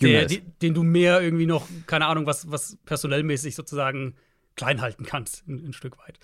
der, 0.00 0.26
den 0.26 0.74
du 0.74 0.82
mehr 0.82 1.20
irgendwie 1.20 1.46
noch, 1.46 1.66
keine 1.86 2.06
Ahnung, 2.06 2.26
was, 2.26 2.50
was 2.50 2.78
personellmäßig 2.84 3.54
sozusagen 3.54 4.14
klein 4.56 4.80
halten 4.80 5.04
kannst, 5.04 5.46
ein, 5.48 5.68
ein 5.68 5.72
Stück 5.72 5.98
weit. 5.98 6.18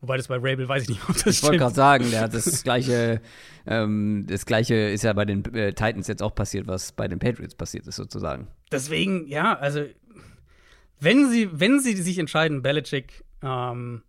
Wobei 0.00 0.16
das 0.16 0.28
bei 0.28 0.36
Rabel 0.36 0.68
weiß 0.68 0.84
ich 0.84 0.88
nicht, 0.88 1.02
ob 1.08 1.16
das 1.16 1.26
Ich 1.26 1.42
wollte 1.42 1.58
gerade 1.58 1.74
sagen, 1.74 2.10
der 2.10 2.22
hat 2.22 2.34
das 2.34 2.62
gleiche, 2.62 3.20
ähm, 3.66 4.26
das 4.28 4.46
gleiche 4.46 4.74
ist 4.74 5.04
ja 5.04 5.12
bei 5.12 5.24
den 5.24 5.44
äh, 5.54 5.72
Titans 5.72 6.08
jetzt 6.08 6.22
auch 6.22 6.34
passiert, 6.34 6.66
was 6.66 6.92
bei 6.92 7.08
den 7.08 7.18
Patriots 7.18 7.54
passiert 7.54 7.86
ist, 7.86 7.96
sozusagen. 7.96 8.48
Deswegen, 8.72 9.26
ja, 9.28 9.58
also 9.58 9.84
wenn 11.00 11.30
sie, 11.30 11.48
wenn 11.52 11.80
sie 11.80 11.94
sich 11.96 12.18
entscheiden, 12.18 12.62
Belichick, 12.62 13.24
ähm, 13.42 14.02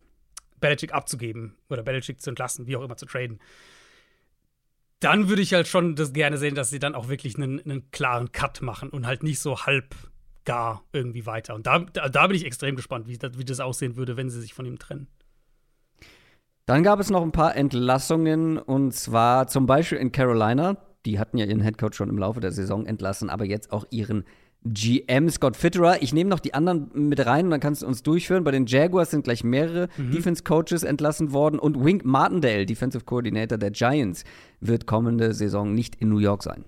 Belichick 0.59 0.93
abzugeben 0.93 1.55
oder 1.69 1.83
Belichick 1.83 2.21
zu 2.21 2.29
entlassen, 2.29 2.67
wie 2.67 2.75
auch 2.75 2.83
immer 2.83 2.97
zu 2.97 3.05
traden, 3.05 3.39
dann 5.01 5.27
würde 5.29 5.41
ich 5.41 5.53
halt 5.53 5.67
schon 5.67 5.95
das 5.95 6.13
gerne 6.13 6.37
sehen, 6.37 6.55
dass 6.55 6.69
sie 6.69 6.79
dann 6.79 6.95
auch 6.95 7.09
wirklich 7.09 7.35
einen, 7.35 7.59
einen 7.59 7.91
klaren 7.91 8.31
Cut 8.31 8.61
machen 8.61 8.89
und 8.89 9.05
halt 9.05 9.23
nicht 9.23 9.39
so 9.39 9.65
halb 9.65 9.95
gar 10.45 10.83
irgendwie 10.93 11.25
weiter. 11.25 11.55
Und 11.55 11.67
da, 11.67 11.79
da, 11.79 12.27
bin 12.27 12.35
ich 12.35 12.45
extrem 12.45 12.75
gespannt, 12.75 13.07
wie 13.07 13.17
das, 13.17 13.37
wie 13.37 13.45
das 13.45 13.59
aussehen 13.59 13.95
würde, 13.95 14.15
wenn 14.15 14.29
sie 14.29 14.39
sich 14.39 14.53
von 14.53 14.65
ihm 14.65 14.79
trennen. 14.79 15.07
Dann 16.67 16.83
gab 16.83 16.99
es 16.99 17.09
noch 17.09 17.23
ein 17.23 17.31
paar 17.31 17.55
Entlassungen 17.55 18.57
und 18.57 18.93
zwar 18.93 19.47
zum 19.47 19.65
Beispiel 19.65 19.97
in 19.97 20.11
Carolina. 20.11 20.77
Die 21.05 21.19
hatten 21.19 21.37
ja 21.37 21.45
ihren 21.45 21.61
Headcoach 21.61 21.95
schon 21.95 22.09
im 22.09 22.19
Laufe 22.19 22.39
der 22.39 22.51
Saison 22.51 22.85
entlassen, 22.85 23.31
aber 23.31 23.45
jetzt 23.45 23.71
auch 23.71 23.85
ihren 23.89 24.23
GM 24.63 25.29
Scott 25.29 25.57
Fitterer. 25.57 26.01
Ich 26.01 26.13
nehme 26.13 26.29
noch 26.29 26.39
die 26.39 26.53
anderen 26.53 26.91
mit 26.93 27.25
rein 27.25 27.45
und 27.45 27.51
dann 27.51 27.59
kannst 27.59 27.81
du 27.81 27.87
uns 27.87 28.03
durchführen. 28.03 28.43
Bei 28.43 28.51
den 28.51 28.67
Jaguars 28.67 29.09
sind 29.09 29.23
gleich 29.23 29.43
mehrere 29.43 29.89
mhm. 29.97 30.11
Defense 30.11 30.43
Coaches 30.43 30.83
entlassen 30.83 31.31
worden 31.31 31.57
und 31.59 31.83
Wink 31.83 32.05
Martindale, 32.05 32.65
Defensive 32.65 33.03
Coordinator 33.03 33.57
der 33.57 33.71
Giants, 33.71 34.23
wird 34.59 34.85
kommende 34.85 35.33
Saison 35.33 35.73
nicht 35.73 35.95
in 35.95 36.09
New 36.09 36.19
York 36.19 36.43
sein. 36.43 36.65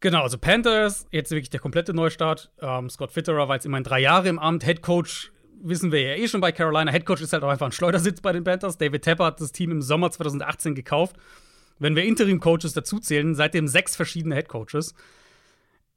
Genau, 0.00 0.22
also 0.22 0.38
Panthers, 0.38 1.06
jetzt 1.10 1.30
wirklich 1.30 1.50
der 1.50 1.60
komplette 1.60 1.92
Neustart. 1.94 2.52
Ähm, 2.60 2.88
Scott 2.90 3.10
Fitterer 3.10 3.48
war 3.48 3.56
jetzt 3.56 3.66
immerhin 3.66 3.84
drei 3.84 4.00
Jahre 4.00 4.28
im 4.28 4.38
Amt. 4.38 4.64
Head 4.64 4.82
Coach 4.82 5.32
wissen 5.60 5.90
wir 5.90 6.02
ja 6.02 6.14
eh 6.14 6.28
schon 6.28 6.40
bei 6.40 6.52
Carolina. 6.52 6.92
Head 6.92 7.06
Coach 7.06 7.22
ist 7.22 7.32
halt 7.32 7.42
auch 7.42 7.48
einfach 7.48 7.66
ein 7.66 7.72
Schleudersitz 7.72 8.20
bei 8.20 8.32
den 8.32 8.44
Panthers. 8.44 8.78
David 8.78 9.02
Tepper 9.02 9.24
hat 9.24 9.40
das 9.40 9.52
Team 9.52 9.72
im 9.72 9.82
Sommer 9.82 10.10
2018 10.10 10.74
gekauft. 10.74 11.16
Wenn 11.78 11.96
wir 11.96 12.04
Interim-Coaches 12.04 12.74
dazuzählen, 12.74 13.34
seitdem 13.34 13.66
sechs 13.66 13.96
verschiedene 13.96 14.34
Head 14.36 14.48
Coaches. 14.48 14.94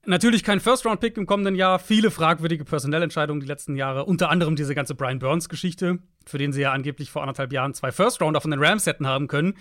Natürlich 0.09 0.43
kein 0.43 0.59
First-Round-Pick 0.59 1.17
im 1.17 1.27
kommenden 1.27 1.53
Jahr. 1.53 1.77
Viele 1.77 2.09
fragwürdige 2.09 2.65
Personellentscheidungen 2.65 3.41
die 3.41 3.45
letzten 3.45 3.75
Jahre. 3.75 4.05
Unter 4.05 4.31
anderem 4.31 4.55
diese 4.55 4.73
ganze 4.73 4.95
Brian 4.95 5.19
Burns-Geschichte, 5.19 5.99
für 6.25 6.39
den 6.39 6.51
sie 6.51 6.61
ja 6.61 6.71
angeblich 6.71 7.11
vor 7.11 7.21
anderthalb 7.21 7.53
Jahren 7.53 7.75
zwei 7.75 7.91
First-Rounder 7.91 8.41
von 8.41 8.49
den 8.49 8.59
Rams 8.59 8.87
hätten 8.87 9.05
haben 9.05 9.27
können. 9.27 9.53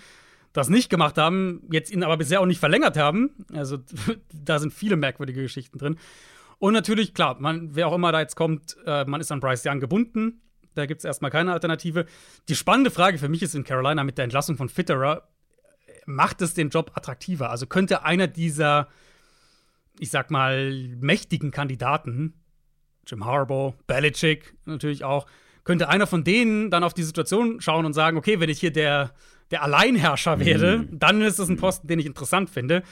Das 0.51 0.67
nicht 0.67 0.89
gemacht 0.89 1.19
haben, 1.19 1.61
jetzt 1.71 1.91
ihn 1.91 2.01
aber 2.01 2.17
bisher 2.17 2.41
auch 2.41 2.47
nicht 2.47 2.59
verlängert 2.59 2.97
haben. 2.97 3.45
Also 3.53 3.77
da 4.33 4.57
sind 4.57 4.73
viele 4.73 4.95
merkwürdige 4.95 5.43
Geschichten 5.43 5.77
drin. 5.77 5.99
Und 6.57 6.73
natürlich, 6.73 7.13
klar, 7.13 7.37
man, 7.39 7.75
wer 7.75 7.87
auch 7.87 7.93
immer 7.93 8.11
da 8.11 8.19
jetzt 8.19 8.35
kommt, 8.35 8.75
äh, 8.87 9.05
man 9.05 9.21
ist 9.21 9.31
an 9.31 9.41
Bryce 9.41 9.67
Young 9.67 9.79
gebunden. 9.79 10.41
Da 10.73 10.87
gibt 10.87 11.01
es 11.01 11.05
erstmal 11.05 11.29
keine 11.29 11.53
Alternative. 11.53 12.07
Die 12.47 12.55
spannende 12.55 12.89
Frage 12.89 13.19
für 13.19 13.29
mich 13.29 13.43
ist 13.43 13.53
in 13.53 13.65
Carolina 13.65 14.03
mit 14.03 14.17
der 14.17 14.23
Entlassung 14.23 14.57
von 14.57 14.67
Fitterer, 14.67 15.29
macht 16.07 16.41
es 16.41 16.55
den 16.55 16.69
Job 16.69 16.93
attraktiver? 16.95 17.51
Also 17.51 17.67
könnte 17.67 18.03
einer 18.03 18.25
dieser, 18.25 18.87
ich 19.99 20.09
sag 20.09 20.31
mal, 20.31 20.71
mächtigen 20.99 21.51
Kandidaten, 21.51 22.33
Jim 23.05 23.25
Harbaugh, 23.25 23.75
Belichick 23.85 24.55
natürlich 24.65 25.03
auch, 25.03 25.27
könnte 25.63 25.89
einer 25.89 26.07
von 26.07 26.23
denen 26.23 26.71
dann 26.71 26.83
auf 26.83 26.93
die 26.93 27.03
Situation 27.03 27.61
schauen 27.61 27.85
und 27.85 27.93
sagen, 27.93 28.17
okay, 28.17 28.39
wenn 28.39 28.49
ich 28.49 28.59
hier 28.59 28.71
der, 28.71 29.13
der 29.51 29.61
Alleinherrscher 29.61 30.39
werde, 30.39 30.79
mhm. 30.79 30.99
dann 30.99 31.21
ist 31.21 31.37
das 31.37 31.49
ein 31.49 31.57
Posten, 31.57 31.87
den 31.87 31.99
ich 31.99 32.05
interessant 32.05 32.49
finde. 32.49 32.83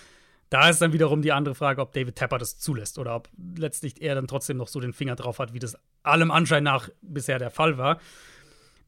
Da 0.49 0.69
ist 0.69 0.81
dann 0.81 0.93
wiederum 0.93 1.21
die 1.21 1.31
andere 1.31 1.55
Frage, 1.55 1.81
ob 1.81 1.93
David 1.93 2.15
Tepper 2.15 2.37
das 2.37 2.59
zulässt 2.59 2.99
oder 2.99 3.15
ob 3.15 3.29
letztlich 3.57 4.01
er 4.01 4.15
dann 4.15 4.27
trotzdem 4.27 4.57
noch 4.57 4.67
so 4.67 4.79
den 4.79 4.93
Finger 4.93 5.15
drauf 5.15 5.39
hat, 5.39 5.53
wie 5.53 5.59
das 5.59 5.77
allem 6.03 6.31
Anschein 6.31 6.63
nach 6.63 6.89
bisher 7.01 7.39
der 7.39 7.49
Fall 7.49 7.77
war. 7.77 7.99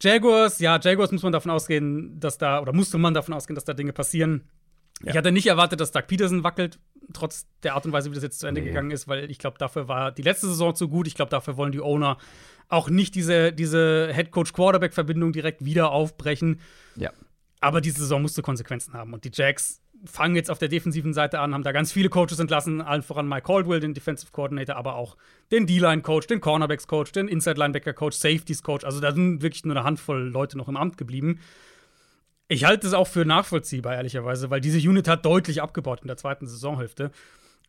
Jaguars, 0.01 0.59
ja, 0.59 0.79
Jaguars 0.79 1.11
muss 1.11 1.23
man 1.23 1.33
davon 1.33 1.51
ausgehen, 1.51 2.19
dass 2.19 2.37
da, 2.37 2.61
oder 2.61 2.71
musste 2.71 2.97
man 2.97 3.13
davon 3.13 3.33
ausgehen, 3.33 3.55
dass 3.55 3.65
da 3.65 3.73
Dinge 3.73 3.91
passieren. 3.91 4.47
Ja. 5.01 5.11
Ich 5.11 5.17
hatte 5.17 5.31
nicht 5.31 5.47
erwartet, 5.47 5.81
dass 5.81 5.91
Doug 5.91 6.03
Peterson 6.07 6.43
wackelt, 6.43 6.79
trotz 7.13 7.47
der 7.63 7.75
Art 7.75 7.85
und 7.85 7.91
Weise, 7.91 8.09
wie 8.09 8.15
das 8.15 8.23
jetzt 8.23 8.39
zu 8.39 8.47
Ende 8.47 8.61
nee. 8.61 8.67
gegangen 8.67 8.91
ist, 8.91 9.07
weil 9.07 9.29
ich 9.29 9.39
glaube, 9.39 9.57
dafür 9.57 9.87
war 9.87 10.11
die 10.11 10.21
letzte 10.21 10.47
Saison 10.47 10.75
zu 10.75 10.87
gut. 10.87 11.07
Ich 11.07 11.15
glaube, 11.15 11.31
dafür 11.31 11.57
wollen 11.57 11.71
die 11.71 11.81
Owner 11.81 12.17
auch 12.67 12.89
nicht 12.89 13.15
diese, 13.15 13.51
diese 13.51 14.11
Head-Coach-Quarterback-Verbindung 14.13 15.31
direkt 15.31 15.65
wieder 15.65 15.91
aufbrechen. 15.91 16.59
Ja. 16.95 17.11
Aber 17.61 17.81
diese 17.81 17.99
Saison 17.99 18.21
musste 18.21 18.41
Konsequenzen 18.41 18.93
haben. 18.93 19.13
Und 19.13 19.23
die 19.23 19.31
Jacks 19.33 19.81
fangen 20.05 20.35
jetzt 20.35 20.49
auf 20.49 20.59
der 20.59 20.69
defensiven 20.69 21.13
Seite 21.13 21.39
an, 21.39 21.53
haben 21.53 21.63
da 21.63 21.71
ganz 21.71 21.91
viele 21.91 22.09
Coaches 22.09 22.39
entlassen, 22.39 22.81
allen 22.81 23.01
voran 23.01 23.27
Mike 23.27 23.41
Caldwell, 23.41 23.79
den 23.79 23.93
Defensive 23.93 24.31
Coordinator, 24.31 24.75
aber 24.75 24.95
auch 24.95 25.17
den 25.51 25.67
D-Line-Coach, 25.67 26.27
den 26.27 26.39
Cornerbacks-Coach, 26.39 27.11
den 27.11 27.27
Inside-Linebacker-Coach, 27.27 28.15
Safeties-Coach. 28.15 28.85
Also 28.85 29.01
da 29.01 29.11
sind 29.11 29.41
wirklich 29.41 29.65
nur 29.65 29.75
eine 29.75 29.83
Handvoll 29.83 30.29
Leute 30.29 30.57
noch 30.57 30.69
im 30.69 30.77
Amt 30.77 30.97
geblieben. 30.97 31.39
Ich 32.49 32.65
halte 32.65 32.87
es 32.87 32.93
auch 32.93 33.07
für 33.07 33.25
nachvollziehbar, 33.25 33.95
ehrlicherweise, 33.95 34.49
weil 34.49 34.59
diese 34.59 34.77
Unit 34.77 35.07
hat 35.07 35.23
deutlich 35.23 35.61
abgebaut 35.61 35.99
in 36.01 36.07
der 36.07 36.17
zweiten 36.17 36.47
Saisonhälfte. 36.47 37.11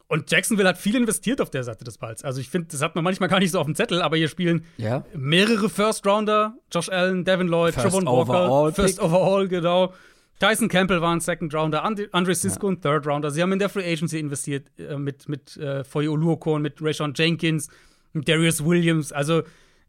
Und 0.09 0.29
Jacksonville 0.31 0.69
hat 0.69 0.79
viel 0.79 0.97
investiert 0.97 1.41
auf 1.41 1.51
der 1.51 1.63
Seite 1.63 1.85
des 1.85 1.99
Balls. 1.99 2.25
Also 2.25 2.41
ich 2.41 2.49
finde, 2.49 2.69
das 2.73 2.83
hat 2.83 2.97
man 2.97 3.05
manchmal 3.05 3.29
gar 3.29 3.39
nicht 3.39 3.53
so 3.53 3.61
auf 3.61 3.67
dem 3.67 3.77
Zettel, 3.77 4.03
aber 4.03 4.17
hier 4.17 4.27
spielen 4.27 4.65
ja. 4.79 5.05
mehrere 5.15 5.69
First-Rounder, 5.69 6.55
Josh 6.73 6.89
Allen, 6.89 7.25
Devin 7.25 7.47
Lloyd, 7.47 7.77
Javon 7.77 8.07
Walker, 8.07 8.73
First 8.73 9.01
Overall, 9.01 9.47
genau. 9.47 9.93
Tyson 10.41 10.69
Campbell 10.69 11.03
war 11.03 11.15
ein 11.15 11.21
Second 11.21 11.55
Rounder, 11.55 11.85
And 11.85 12.13
Andre 12.13 12.35
Sisko 12.35 12.69
ja. 12.69 12.73
ein 12.73 12.81
Third 12.81 13.07
Rounder. 13.07 13.31
Sie 13.31 13.43
haben 13.43 13.53
in 13.53 13.59
der 13.59 13.69
Free 13.69 13.85
Agency 13.85 14.19
investiert 14.19 14.67
äh, 14.79 14.97
mit, 14.97 15.29
mit 15.29 15.59
äh, 15.59 15.85
Foye 15.85 16.09
Oluokon, 16.09 16.63
mit 16.63 16.81
Rayshon 16.81 17.13
Jenkins, 17.15 17.69
mit 18.15 18.27
Darius 18.27 18.65
Williams. 18.65 19.13
Also 19.13 19.43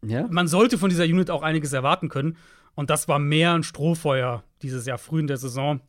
ja. 0.05 0.27
man 0.29 0.47
sollte 0.47 0.77
von 0.77 0.89
dieser 0.89 1.05
Unit 1.05 1.31
auch 1.31 1.41
einiges 1.41 1.71
erwarten 1.71 2.09
können. 2.09 2.35
Und 2.75 2.89
das 2.89 3.07
war 3.07 3.19
mehr 3.19 3.53
ein 3.53 3.63
Strohfeuer 3.63 4.43
dieses 4.61 4.85
Jahr 4.85 4.97
früh 4.97 5.19
in 5.19 5.27
der 5.27 5.37
Saison. 5.37 5.81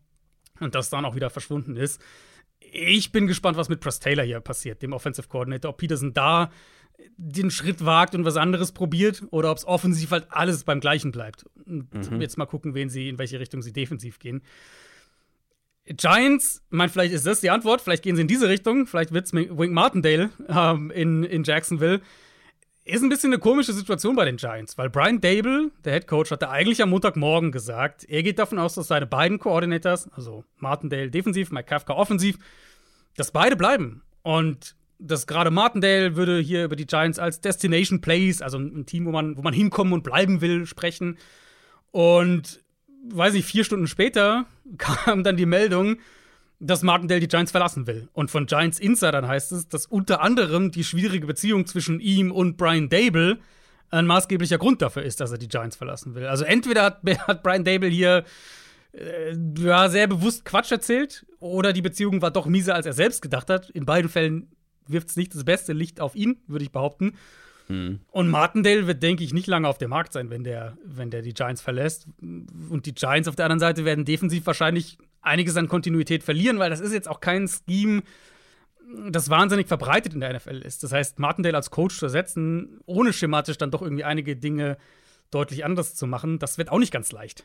Und 0.60 0.74
das 0.74 0.90
dann 0.90 1.04
auch 1.04 1.14
wieder 1.14 1.30
verschwunden 1.30 1.76
ist. 1.76 2.00
Ich 2.60 3.12
bin 3.12 3.26
gespannt, 3.26 3.56
was 3.56 3.68
mit 3.68 3.80
Press 3.80 4.00
Taylor 4.00 4.22
hier 4.24 4.40
passiert, 4.40 4.82
dem 4.82 4.92
Offensive 4.92 5.28
Coordinator. 5.28 5.70
Ob 5.70 5.78
Peterson 5.78 6.12
da 6.12 6.50
den 7.16 7.50
Schritt 7.50 7.84
wagt 7.84 8.14
und 8.14 8.24
was 8.24 8.36
anderes 8.36 8.72
probiert 8.72 9.22
oder 9.30 9.50
ob 9.50 9.58
es 9.58 9.66
offensiv 9.66 10.10
halt 10.10 10.26
alles 10.30 10.64
beim 10.64 10.80
Gleichen 10.80 11.12
bleibt. 11.12 11.44
Und 11.66 12.10
mhm. 12.10 12.20
jetzt 12.20 12.38
mal 12.38 12.46
gucken, 12.46 12.74
wen 12.74 12.88
sie, 12.88 13.08
in 13.08 13.18
welche 13.18 13.40
Richtung 13.40 13.62
sie 13.62 13.72
defensiv 13.72 14.18
gehen. 14.18 14.42
Giants, 15.84 16.62
ich 16.70 16.76
meine, 16.76 16.90
vielleicht 16.90 17.12
ist 17.12 17.26
das 17.26 17.40
die 17.40 17.50
Antwort, 17.50 17.80
vielleicht 17.80 18.04
gehen 18.04 18.14
sie 18.14 18.22
in 18.22 18.28
diese 18.28 18.48
Richtung, 18.48 18.86
vielleicht 18.86 19.12
wird 19.12 19.26
es 19.26 19.32
Wink 19.32 19.72
Martindale 19.72 20.30
ähm, 20.48 20.90
in, 20.92 21.24
in 21.24 21.42
Jacksonville. 21.42 22.00
Ist 22.84 23.02
ein 23.02 23.08
bisschen 23.08 23.32
eine 23.32 23.38
komische 23.38 23.72
Situation 23.72 24.16
bei 24.16 24.24
den 24.24 24.38
Giants, 24.38 24.76
weil 24.76 24.90
Brian 24.90 25.20
Dable, 25.20 25.70
der 25.84 25.92
Head 25.92 26.08
Coach, 26.08 26.32
hatte 26.32 26.50
eigentlich 26.50 26.82
am 26.82 26.90
Montagmorgen 26.90 27.52
gesagt, 27.52 28.04
er 28.08 28.24
geht 28.24 28.40
davon 28.40 28.58
aus, 28.58 28.74
dass 28.74 28.88
seine 28.88 29.06
beiden 29.06 29.38
Coordinators, 29.38 30.10
also 30.12 30.44
Martindale 30.56 31.08
defensiv, 31.08 31.52
Mike 31.52 31.68
Kafka 31.68 31.94
offensiv, 31.94 32.38
dass 33.16 33.30
beide 33.30 33.54
bleiben. 33.56 34.02
Und 34.22 34.74
dass 34.98 35.28
gerade 35.28 35.52
Martindale 35.52 36.16
würde 36.16 36.38
hier 36.40 36.64
über 36.64 36.74
die 36.74 36.86
Giants 36.86 37.20
als 37.20 37.40
Destination 37.40 38.00
Place, 38.00 38.42
also 38.42 38.58
ein 38.58 38.84
Team, 38.84 39.06
wo 39.06 39.12
man, 39.12 39.36
wo 39.36 39.42
man 39.42 39.54
hinkommen 39.54 39.92
und 39.92 40.02
bleiben 40.02 40.40
will, 40.40 40.66
sprechen. 40.66 41.18
Und 41.92 42.62
weiß 43.10 43.34
ich, 43.34 43.44
vier 43.44 43.62
Stunden 43.62 43.86
später 43.86 44.46
kam 44.78 45.22
dann 45.22 45.36
die 45.36 45.46
Meldung, 45.46 45.98
dass 46.64 46.82
Martindale 46.82 47.20
die 47.20 47.28
Giants 47.28 47.50
verlassen 47.50 47.86
will. 47.86 48.08
Und 48.12 48.30
von 48.30 48.46
Giants 48.46 48.78
Insidern 48.78 49.26
heißt 49.26 49.50
es, 49.52 49.68
dass 49.68 49.86
unter 49.86 50.22
anderem 50.22 50.70
die 50.70 50.84
schwierige 50.84 51.26
Beziehung 51.26 51.66
zwischen 51.66 51.98
ihm 51.98 52.30
und 52.30 52.56
Brian 52.56 52.88
Dable 52.88 53.38
ein 53.90 54.06
maßgeblicher 54.06 54.58
Grund 54.58 54.80
dafür 54.80 55.02
ist, 55.02 55.20
dass 55.20 55.32
er 55.32 55.38
die 55.38 55.48
Giants 55.48 55.76
verlassen 55.76 56.14
will. 56.14 56.26
Also 56.26 56.44
entweder 56.44 56.84
hat, 56.84 57.02
hat 57.26 57.42
Brian 57.42 57.64
Dable 57.64 57.88
hier 57.88 58.24
äh, 58.92 59.36
ja, 59.58 59.88
sehr 59.88 60.06
bewusst 60.06 60.44
Quatsch 60.44 60.70
erzählt 60.70 61.26
oder 61.40 61.72
die 61.72 61.82
Beziehung 61.82 62.22
war 62.22 62.30
doch 62.30 62.46
mieser, 62.46 62.76
als 62.76 62.86
er 62.86 62.92
selbst 62.92 63.22
gedacht 63.22 63.50
hat. 63.50 63.68
In 63.70 63.84
beiden 63.84 64.08
Fällen 64.08 64.52
wirft 64.86 65.08
es 65.08 65.16
nicht 65.16 65.34
das 65.34 65.44
beste 65.44 65.72
Licht 65.72 66.00
auf 66.00 66.14
ihn, 66.14 66.38
würde 66.46 66.64
ich 66.64 66.70
behaupten. 66.70 67.14
Hm. 67.66 68.00
Und 68.12 68.28
Martindale 68.28 68.86
wird, 68.86 69.02
denke 69.02 69.24
ich, 69.24 69.34
nicht 69.34 69.48
lange 69.48 69.66
auf 69.66 69.78
dem 69.78 69.90
Markt 69.90 70.12
sein, 70.12 70.30
wenn 70.30 70.44
der, 70.44 70.76
wenn 70.84 71.10
der 71.10 71.22
die 71.22 71.34
Giants 71.34 71.60
verlässt. 71.60 72.06
Und 72.20 72.86
die 72.86 72.94
Giants 72.94 73.28
auf 73.28 73.34
der 73.34 73.46
anderen 73.46 73.60
Seite 73.60 73.84
werden 73.84 74.04
defensiv 74.04 74.46
wahrscheinlich 74.46 74.98
einiges 75.22 75.56
an 75.56 75.68
Kontinuität 75.68 76.22
verlieren, 76.22 76.58
weil 76.58 76.70
das 76.70 76.80
ist 76.80 76.92
jetzt 76.92 77.08
auch 77.08 77.20
kein 77.20 77.48
Scheme, 77.48 78.02
das 79.08 79.30
wahnsinnig 79.30 79.68
verbreitet 79.68 80.14
in 80.14 80.20
der 80.20 80.34
NFL 80.34 80.62
ist. 80.62 80.82
Das 80.82 80.92
heißt, 80.92 81.18
Martindale 81.18 81.56
als 81.56 81.70
Coach 81.70 81.98
zu 81.98 82.06
ersetzen, 82.06 82.80
ohne 82.86 83.12
schematisch 83.12 83.56
dann 83.56 83.70
doch 83.70 83.82
irgendwie 83.82 84.04
einige 84.04 84.36
Dinge 84.36 84.76
deutlich 85.30 85.64
anders 85.64 85.94
zu 85.94 86.06
machen, 86.06 86.38
das 86.38 86.58
wird 86.58 86.70
auch 86.70 86.78
nicht 86.78 86.92
ganz 86.92 87.10
leicht. 87.12 87.44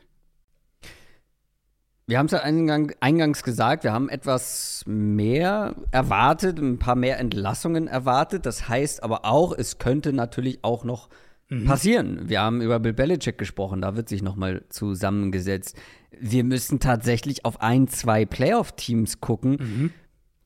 Wir 2.06 2.18
haben 2.18 2.26
es 2.26 2.32
ja 2.32 2.40
eingang, 2.40 2.92
eingangs 3.00 3.42
gesagt, 3.42 3.84
wir 3.84 3.92
haben 3.92 4.08
etwas 4.08 4.82
mehr 4.86 5.74
erwartet, 5.90 6.58
ein 6.58 6.78
paar 6.78 6.96
mehr 6.96 7.18
Entlassungen 7.18 7.86
erwartet. 7.86 8.46
Das 8.46 8.66
heißt 8.66 9.02
aber 9.02 9.26
auch, 9.26 9.52
es 9.52 9.78
könnte 9.78 10.14
natürlich 10.14 10.64
auch 10.64 10.84
noch 10.84 11.10
mhm. 11.48 11.64
passieren. 11.64 12.28
Wir 12.28 12.40
haben 12.40 12.60
über 12.60 12.78
Bill 12.80 12.92
Belichick 12.92 13.38
gesprochen, 13.38 13.80
da 13.82 13.96
wird 13.96 14.08
sich 14.08 14.22
noch 14.22 14.36
mal 14.36 14.64
zusammengesetzt. 14.68 15.76
Wir 16.18 16.44
müssen 16.44 16.80
tatsächlich 16.80 17.44
auf 17.44 17.60
ein, 17.60 17.88
zwei 17.88 18.24
Playoff-Teams 18.24 19.20
gucken. 19.20 19.56
Mhm 19.60 19.90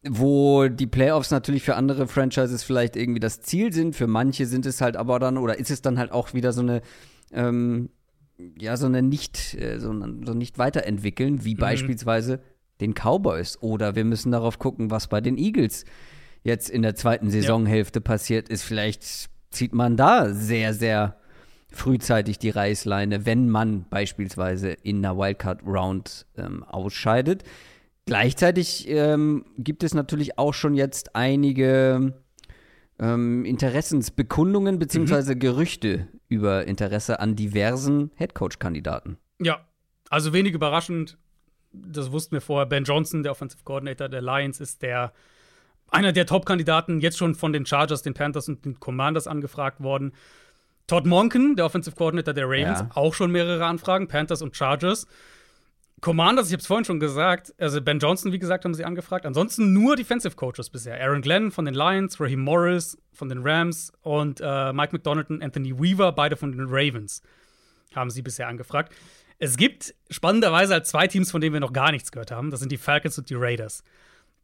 wo 0.04 0.66
die 0.66 0.88
Playoffs 0.88 1.30
natürlich 1.30 1.62
für 1.62 1.76
andere 1.76 2.08
Franchises 2.08 2.64
vielleicht 2.64 2.96
irgendwie 2.96 3.20
das 3.20 3.40
Ziel 3.40 3.72
sind, 3.72 3.94
für 3.94 4.08
manche 4.08 4.46
sind 4.46 4.66
es 4.66 4.80
halt 4.80 4.96
aber 4.96 5.20
dann, 5.20 5.38
oder 5.38 5.60
ist 5.60 5.70
es 5.70 5.80
dann 5.80 5.96
halt 5.96 6.10
auch 6.10 6.34
wieder 6.34 6.52
so 6.52 6.60
eine 6.60 6.82
ähm, 7.32 7.88
ja, 8.58 8.76
so 8.76 8.86
eine 8.86 9.02
nicht, 9.02 9.54
äh, 9.54 9.78
so, 9.78 9.92
so 10.24 10.34
nicht 10.34 10.58
weiterentwickeln, 10.58 11.44
wie 11.44 11.54
mhm. 11.54 11.58
beispielsweise 11.58 12.40
den 12.80 12.94
Cowboys. 12.94 13.58
Oder 13.60 13.94
wir 13.94 14.04
müssen 14.04 14.32
darauf 14.32 14.58
gucken, 14.58 14.90
was 14.90 15.08
bei 15.08 15.20
den 15.20 15.38
Eagles 15.38 15.84
jetzt 16.42 16.70
in 16.70 16.82
der 16.82 16.94
zweiten 16.94 17.30
Saisonhälfte 17.30 18.00
ja. 18.00 18.04
passiert 18.04 18.48
ist. 18.48 18.62
Vielleicht 18.62 19.30
zieht 19.52 19.74
man 19.74 19.96
da 19.96 20.32
sehr, 20.32 20.74
sehr 20.74 21.16
frühzeitig 21.70 22.38
die 22.38 22.50
Reißleine, 22.50 23.26
wenn 23.26 23.48
man 23.48 23.84
beispielsweise 23.88 24.70
in 24.70 25.04
einer 25.04 25.16
Wildcard-Round 25.16 26.26
ähm, 26.36 26.64
ausscheidet. 26.64 27.44
Gleichzeitig 28.04 28.88
ähm, 28.88 29.44
gibt 29.58 29.82
es 29.82 29.94
natürlich 29.94 30.38
auch 30.38 30.54
schon 30.54 30.74
jetzt 30.74 31.14
einige 31.14 32.14
ähm, 32.98 33.44
Interessensbekundungen 33.44 34.78
bzw. 34.78 35.34
Mhm. 35.34 35.38
Gerüchte 35.38 36.08
über 36.28 36.66
Interesse 36.66 37.20
an 37.20 37.36
diversen 37.36 38.10
Headcoach-Kandidaten. 38.16 39.18
Ja, 39.40 39.66
also 40.10 40.32
wenig 40.32 40.54
überraschend. 40.54 41.18
Das 41.72 42.12
wussten 42.12 42.32
wir 42.32 42.40
vorher. 42.40 42.66
Ben 42.66 42.84
Johnson, 42.84 43.22
der 43.22 43.32
Offensive 43.32 43.62
Coordinator 43.64 44.08
der 44.08 44.20
Lions, 44.20 44.60
ist 44.60 44.82
der 44.82 45.12
einer 45.92 46.12
der 46.12 46.26
Top-Kandidaten, 46.26 47.00
jetzt 47.00 47.18
schon 47.18 47.34
von 47.34 47.52
den 47.52 47.66
Chargers, 47.66 48.02
den 48.02 48.14
Panthers 48.14 48.48
und 48.48 48.64
den 48.64 48.80
Commanders 48.80 49.26
angefragt 49.26 49.82
worden. 49.82 50.12
Todd 50.86 51.06
Monken, 51.06 51.56
der 51.56 51.64
Offensive 51.64 51.94
Coordinator 51.96 52.34
der 52.34 52.46
Ravens, 52.46 52.80
ja. 52.80 52.90
auch 52.94 53.14
schon 53.14 53.30
mehrere 53.30 53.64
Anfragen, 53.64 54.08
Panthers 54.08 54.42
und 54.42 54.56
Chargers. 54.56 55.06
Commanders, 56.00 56.48
ich 56.48 56.52
habe 56.52 56.60
es 56.60 56.66
vorhin 56.66 56.84
schon 56.84 56.98
gesagt, 56.98 57.54
also 57.58 57.80
Ben 57.80 58.00
Johnson, 58.00 58.32
wie 58.32 58.40
gesagt, 58.40 58.64
haben 58.64 58.74
sie 58.74 58.84
angefragt. 58.84 59.24
Ansonsten 59.24 59.72
nur 59.72 59.94
Defensive 59.94 60.34
Coaches 60.34 60.68
bisher. 60.68 61.00
Aaron 61.00 61.22
Glenn 61.22 61.52
von 61.52 61.64
den 61.64 61.74
Lions, 61.74 62.20
Raheem 62.20 62.40
Morris 62.40 62.98
von 63.12 63.28
den 63.28 63.46
Rams 63.46 63.92
und 64.00 64.40
äh, 64.42 64.72
Mike 64.72 64.92
McDonald 64.92 65.30
und 65.30 65.42
Anthony 65.42 65.78
Weaver, 65.78 66.10
beide 66.10 66.36
von 66.36 66.50
den 66.50 66.66
Ravens, 66.68 67.22
haben 67.94 68.10
sie 68.10 68.22
bisher 68.22 68.48
angefragt. 68.48 68.92
Es 69.38 69.56
gibt 69.56 69.94
spannenderweise 70.10 70.72
halt 70.72 70.86
zwei 70.86 71.06
Teams, 71.06 71.30
von 71.30 71.40
denen 71.40 71.52
wir 71.52 71.60
noch 71.60 71.72
gar 71.72 71.92
nichts 71.92 72.10
gehört 72.10 72.32
haben. 72.32 72.50
Das 72.50 72.58
sind 72.58 72.72
die 72.72 72.78
Falcons 72.78 73.18
und 73.18 73.30
die 73.30 73.36
Raiders. 73.36 73.84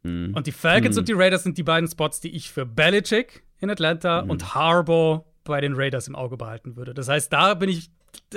Mhm. 0.03 0.33
Und 0.33 0.47
die 0.47 0.51
Falcons 0.51 0.95
mhm. 0.95 0.99
und 0.99 1.09
die 1.09 1.13
Raiders 1.13 1.43
sind 1.43 1.57
die 1.57 1.63
beiden 1.63 1.89
Spots, 1.89 2.21
die 2.21 2.35
ich 2.35 2.51
für 2.51 2.65
Belichick 2.65 3.43
in 3.59 3.69
Atlanta 3.69 4.23
mhm. 4.23 4.29
und 4.29 4.55
Harbour 4.55 5.25
bei 5.43 5.61
den 5.61 5.73
Raiders 5.75 6.07
im 6.07 6.15
Auge 6.15 6.37
behalten 6.37 6.75
würde. 6.75 6.93
Das 6.93 7.07
heißt, 7.07 7.31
da 7.33 7.53
bin 7.53 7.69
ich 7.69 7.89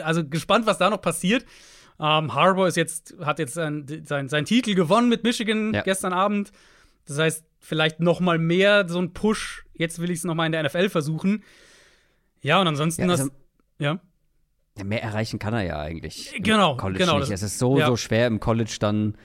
also 0.02 0.24
gespannt, 0.24 0.66
was 0.66 0.78
da 0.78 0.90
noch 0.90 1.00
passiert. 1.00 1.44
Ähm, 2.00 2.34
Harbour 2.34 2.66
ist 2.66 2.76
jetzt, 2.76 3.14
hat 3.20 3.38
jetzt 3.38 3.54
sein, 3.54 3.86
sein, 4.04 4.28
seinen 4.28 4.44
Titel 4.44 4.74
gewonnen 4.74 5.08
mit 5.08 5.24
Michigan 5.24 5.74
ja. 5.74 5.82
gestern 5.82 6.12
Abend. 6.12 6.52
Das 7.06 7.18
heißt, 7.18 7.44
vielleicht 7.58 8.00
noch 8.00 8.20
mal 8.20 8.38
mehr 8.38 8.88
so 8.88 8.98
ein 8.98 9.12
Push. 9.12 9.64
Jetzt 9.74 10.00
will 10.00 10.10
ich 10.10 10.18
es 10.18 10.24
noch 10.24 10.34
mal 10.34 10.46
in 10.46 10.52
der 10.52 10.62
NFL 10.64 10.88
versuchen. 10.88 11.44
Ja, 12.40 12.60
und 12.60 12.66
ansonsten 12.66 13.02
ja, 13.02 13.08
also, 13.08 13.28
ja. 13.78 14.00
Ja, 14.76 14.84
mehr 14.84 15.02
erreichen 15.02 15.38
kann 15.38 15.54
er 15.54 15.62
ja 15.62 15.80
eigentlich. 15.80 16.34
Genau, 16.38 16.76
College 16.76 17.00
genau. 17.00 17.18
Nicht. 17.18 17.30
Es 17.30 17.42
ist 17.42 17.58
so, 17.58 17.78
ja. 17.78 17.86
so 17.86 17.96
schwer 17.96 18.26
im 18.26 18.40
College 18.40 18.76
dann 18.80 19.16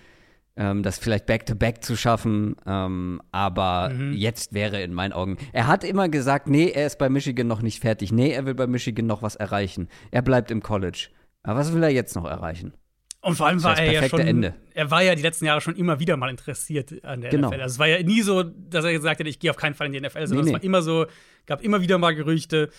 ähm, 0.57 0.83
das 0.83 0.97
vielleicht 0.99 1.25
back-to-back 1.27 1.83
zu 1.83 1.95
schaffen. 1.95 2.55
Ähm, 2.65 3.21
aber 3.31 3.89
Mhm. 3.89 4.13
jetzt 4.13 4.53
wäre 4.53 4.81
in 4.81 4.93
meinen 4.93 5.13
Augen. 5.13 5.37
Er 5.53 5.67
hat 5.67 5.83
immer 5.83 6.09
gesagt, 6.09 6.47
nee, 6.47 6.69
er 6.69 6.87
ist 6.87 6.97
bei 6.99 7.09
Michigan 7.09 7.47
noch 7.47 7.61
nicht 7.61 7.79
fertig. 7.79 8.11
Nee, 8.11 8.31
er 8.31 8.45
will 8.45 8.55
bei 8.55 8.67
Michigan 8.67 9.05
noch 9.05 9.21
was 9.21 9.35
erreichen. 9.35 9.87
Er 10.11 10.21
bleibt 10.21 10.51
im 10.51 10.61
College. 10.61 11.09
Aber 11.43 11.59
was 11.59 11.73
will 11.73 11.83
er 11.83 11.89
jetzt 11.89 12.15
noch 12.15 12.25
erreichen? 12.25 12.73
Und 13.21 13.35
vor 13.35 13.47
allem 13.47 13.57
Das 13.57 13.63
war 13.65 13.71
heißt, 13.71 13.81
er 13.81 13.91
ja 14.03 14.07
schon, 14.09 14.19
Ende. 14.21 14.53
er 14.73 14.91
war 14.91 15.01
ja 15.03 15.15
die 15.15 15.21
letzten 15.21 15.45
Jahre 15.45 15.59
schon 15.59 15.75
immer 15.75 15.99
wieder 15.99 16.17
mal 16.17 16.29
interessiert 16.29 17.03
an 17.03 17.21
der 17.21 17.29
Genau. 17.31 17.49
NFL. 17.49 17.61
Also 17.61 17.73
es 17.73 17.79
war 17.79 17.87
ja 17.87 18.01
nie 18.03 18.21
so, 18.21 18.43
dass 18.43 18.85
er 18.85 18.93
gesagt 18.93 19.19
hat, 19.19 19.27
ich 19.27 19.39
gehe 19.39 19.49
auf 19.51 19.57
keinen 19.57 19.73
Fall 19.73 19.87
in 19.87 19.93
die 19.93 19.99
NFL, 20.01 20.27
sondern 20.27 20.45
Nee, 20.45 20.51
es 20.51 20.53
war 20.53 20.59
nee. 20.59 20.65
immer 20.65 20.81
so, 20.81 21.05
gab 21.45 21.61
immer 21.61 21.81
wieder 21.81 21.97
mal 21.97 22.15
Gerüchte. 22.15 22.69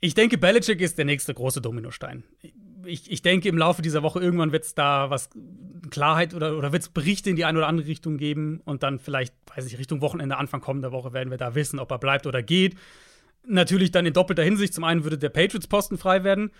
Ich 0.00 0.14
denke, 0.14 0.38
Belichick 0.38 0.80
ist 0.80 0.98
der 0.98 1.04
nächste 1.04 1.32
große 1.34 1.60
Dominostein. 1.60 2.24
Ich, 2.84 3.10
ich 3.10 3.22
denke, 3.22 3.48
im 3.48 3.58
Laufe 3.58 3.82
dieser 3.82 4.02
Woche 4.02 4.20
irgendwann 4.20 4.52
wird 4.52 4.64
es 4.64 4.74
da 4.74 5.10
was 5.10 5.30
Klarheit 5.90 6.34
oder, 6.34 6.56
oder 6.56 6.72
wird 6.72 6.82
es 6.82 6.88
Berichte 6.88 7.30
in 7.30 7.36
die 7.36 7.44
eine 7.44 7.58
oder 7.58 7.68
andere 7.68 7.86
Richtung 7.86 8.16
geben 8.16 8.60
und 8.64 8.82
dann 8.82 8.98
vielleicht, 8.98 9.34
weiß 9.54 9.66
ich, 9.66 9.78
Richtung 9.78 10.00
Wochenende, 10.00 10.36
Anfang 10.36 10.60
kommender 10.60 10.92
Woche 10.92 11.12
werden 11.12 11.30
wir 11.30 11.38
da 11.38 11.54
wissen, 11.54 11.78
ob 11.78 11.90
er 11.90 11.98
bleibt 11.98 12.26
oder 12.26 12.42
geht. 12.42 12.76
Natürlich 13.46 13.90
dann 13.90 14.06
in 14.06 14.12
doppelter 14.12 14.42
Hinsicht. 14.42 14.74
Zum 14.74 14.84
einen 14.84 15.04
würde 15.04 15.18
der 15.18 15.30
Patriots-Posten 15.30 15.98
frei 15.98 16.24
werden. 16.24 16.50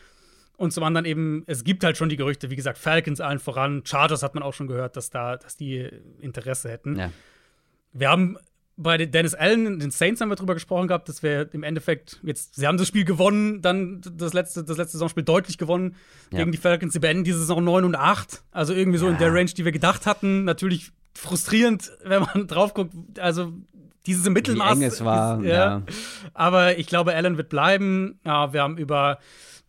Und 0.56 0.72
zum 0.72 0.84
anderen 0.84 1.06
eben, 1.06 1.44
es 1.46 1.64
gibt 1.64 1.82
halt 1.82 1.96
schon 1.96 2.08
die 2.08 2.16
Gerüchte, 2.16 2.50
wie 2.50 2.56
gesagt, 2.56 2.78
Falcons 2.78 3.20
allen 3.20 3.38
voran, 3.38 3.82
Chargers 3.84 4.22
hat 4.22 4.34
man 4.34 4.42
auch 4.42 4.54
schon 4.54 4.66
gehört, 4.66 4.96
dass 4.96 5.10
da, 5.10 5.36
dass 5.36 5.56
die 5.56 5.88
Interesse 6.20 6.70
hätten. 6.70 6.96
Ja. 6.96 7.12
Wir 7.92 8.10
haben 8.10 8.36
bei 8.82 8.96
den 8.96 9.10
Dennis 9.10 9.34
Allen, 9.34 9.78
den 9.78 9.90
Saints 9.90 10.20
haben 10.20 10.28
wir 10.28 10.36
drüber 10.36 10.54
gesprochen 10.54 10.88
gehabt, 10.88 11.08
dass 11.08 11.22
wir 11.22 11.52
im 11.54 11.62
Endeffekt 11.62 12.20
jetzt, 12.22 12.56
sie 12.56 12.66
haben 12.66 12.78
das 12.78 12.88
Spiel 12.88 13.04
gewonnen, 13.04 13.62
dann 13.62 14.00
das 14.16 14.32
letzte, 14.32 14.64
das 14.64 14.76
letzte 14.76 14.98
Saisonspiel 14.98 15.22
deutlich 15.24 15.58
gewonnen 15.58 15.96
Ja. 16.30 16.38
gegen 16.40 16.52
die 16.52 16.58
Falcons. 16.58 16.92
Sie 16.92 16.98
beenden 16.98 17.24
diese 17.24 17.38
Saison 17.38 17.62
9 17.64 17.84
und 17.84 17.94
8. 17.94 18.42
Also 18.50 18.74
irgendwie 18.74 18.98
so 18.98 19.08
in 19.08 19.18
der 19.18 19.32
Range, 19.32 19.50
die 19.50 19.64
wir 19.64 19.72
gedacht 19.72 20.06
hatten. 20.06 20.44
Natürlich 20.44 20.92
frustrierend, 21.14 21.90
wenn 22.04 22.22
man 22.22 22.46
drauf 22.46 22.74
guckt. 22.74 22.92
Also 23.18 23.52
dieses 24.06 24.28
Mittelmaß. 24.28 24.72
eng 24.78 24.82
es 24.82 25.04
war, 25.04 25.40
ist, 25.40 25.48
ja. 25.48 25.82
Aber 26.34 26.78
ich 26.78 26.86
glaube, 26.86 27.14
Allen 27.14 27.36
wird 27.36 27.48
bleiben. 27.48 28.18
Ja, 28.24 28.52
wir 28.52 28.62
haben 28.62 28.76
über 28.78 29.18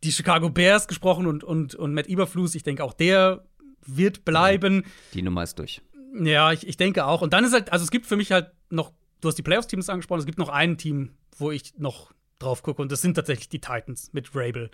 die 0.04 0.12
Chicago 0.12 0.50
Bears 0.50 0.88
gesprochen 0.88 1.28
und, 1.28 1.44
und, 1.44 1.76
und 1.76 1.94
Matt 1.94 2.08
Eberflus. 2.08 2.56
Ich 2.56 2.64
denke, 2.64 2.84
auch 2.84 2.94
der 2.94 3.44
wird 3.86 4.26
bleiben. 4.26 4.84
Die 5.14 5.22
Nummer 5.22 5.44
ist 5.44 5.60
durch. 5.60 5.82
Ja, 6.22 6.52
ich, 6.52 6.68
ich 6.68 6.78
denke 6.78 7.06
auch. 7.06 7.22
Und 7.22 7.34
dann 7.34 7.44
ist 7.44 7.54
halt, 7.54 7.72
also 7.72 7.84
es 7.84 7.92
gibt 7.92 8.06
für 8.06 8.16
mich 8.16 8.32
halt 8.32 8.52
noch, 8.70 8.92
du 9.24 9.28
hast 9.30 9.36
die 9.38 9.44
Playoffs-Teams 9.44 9.90
angesprochen, 9.90 10.20
es 10.20 10.26
gibt 10.26 10.38
noch 10.38 10.50
ein 10.50 10.78
Team, 10.78 11.12
wo 11.38 11.52
ich 11.52 11.74
noch 11.78 12.12
drauf 12.40 12.62
gucke, 12.64 12.82
und 12.82 12.92
das 12.92 13.02
sind 13.02 13.16
tatsächlich 13.16 13.50
die 13.50 13.62
Titans 13.62 14.12
mit 14.14 14.36
Rabel. 14.36 14.70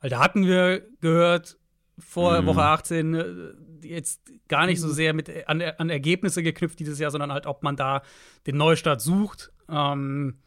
Weil 0.00 0.10
da 0.10 0.20
hatten 0.20 0.46
wir 0.46 0.86
gehört, 1.00 1.58
vor 1.98 2.40
Mhm. 2.40 2.46
Woche 2.46 2.62
18, 2.62 3.14
äh, 3.14 3.26
jetzt 3.86 4.20
gar 4.48 4.66
nicht 4.66 4.80
so 4.80 4.88
sehr 4.88 5.12
mit 5.12 5.30
an, 5.48 5.60
an 5.60 5.90
Ergebnisse 5.90 6.42
geknüpft 6.42 6.78
dieses 6.78 6.98
Jahr, 6.98 7.10
sondern 7.10 7.32
halt, 7.32 7.46
ob 7.46 7.62
man 7.62 7.76
da 7.76 8.02
den 8.46 8.56
Neustart 8.56 9.00
sucht. 9.02 9.52
Ähm, 9.68 10.38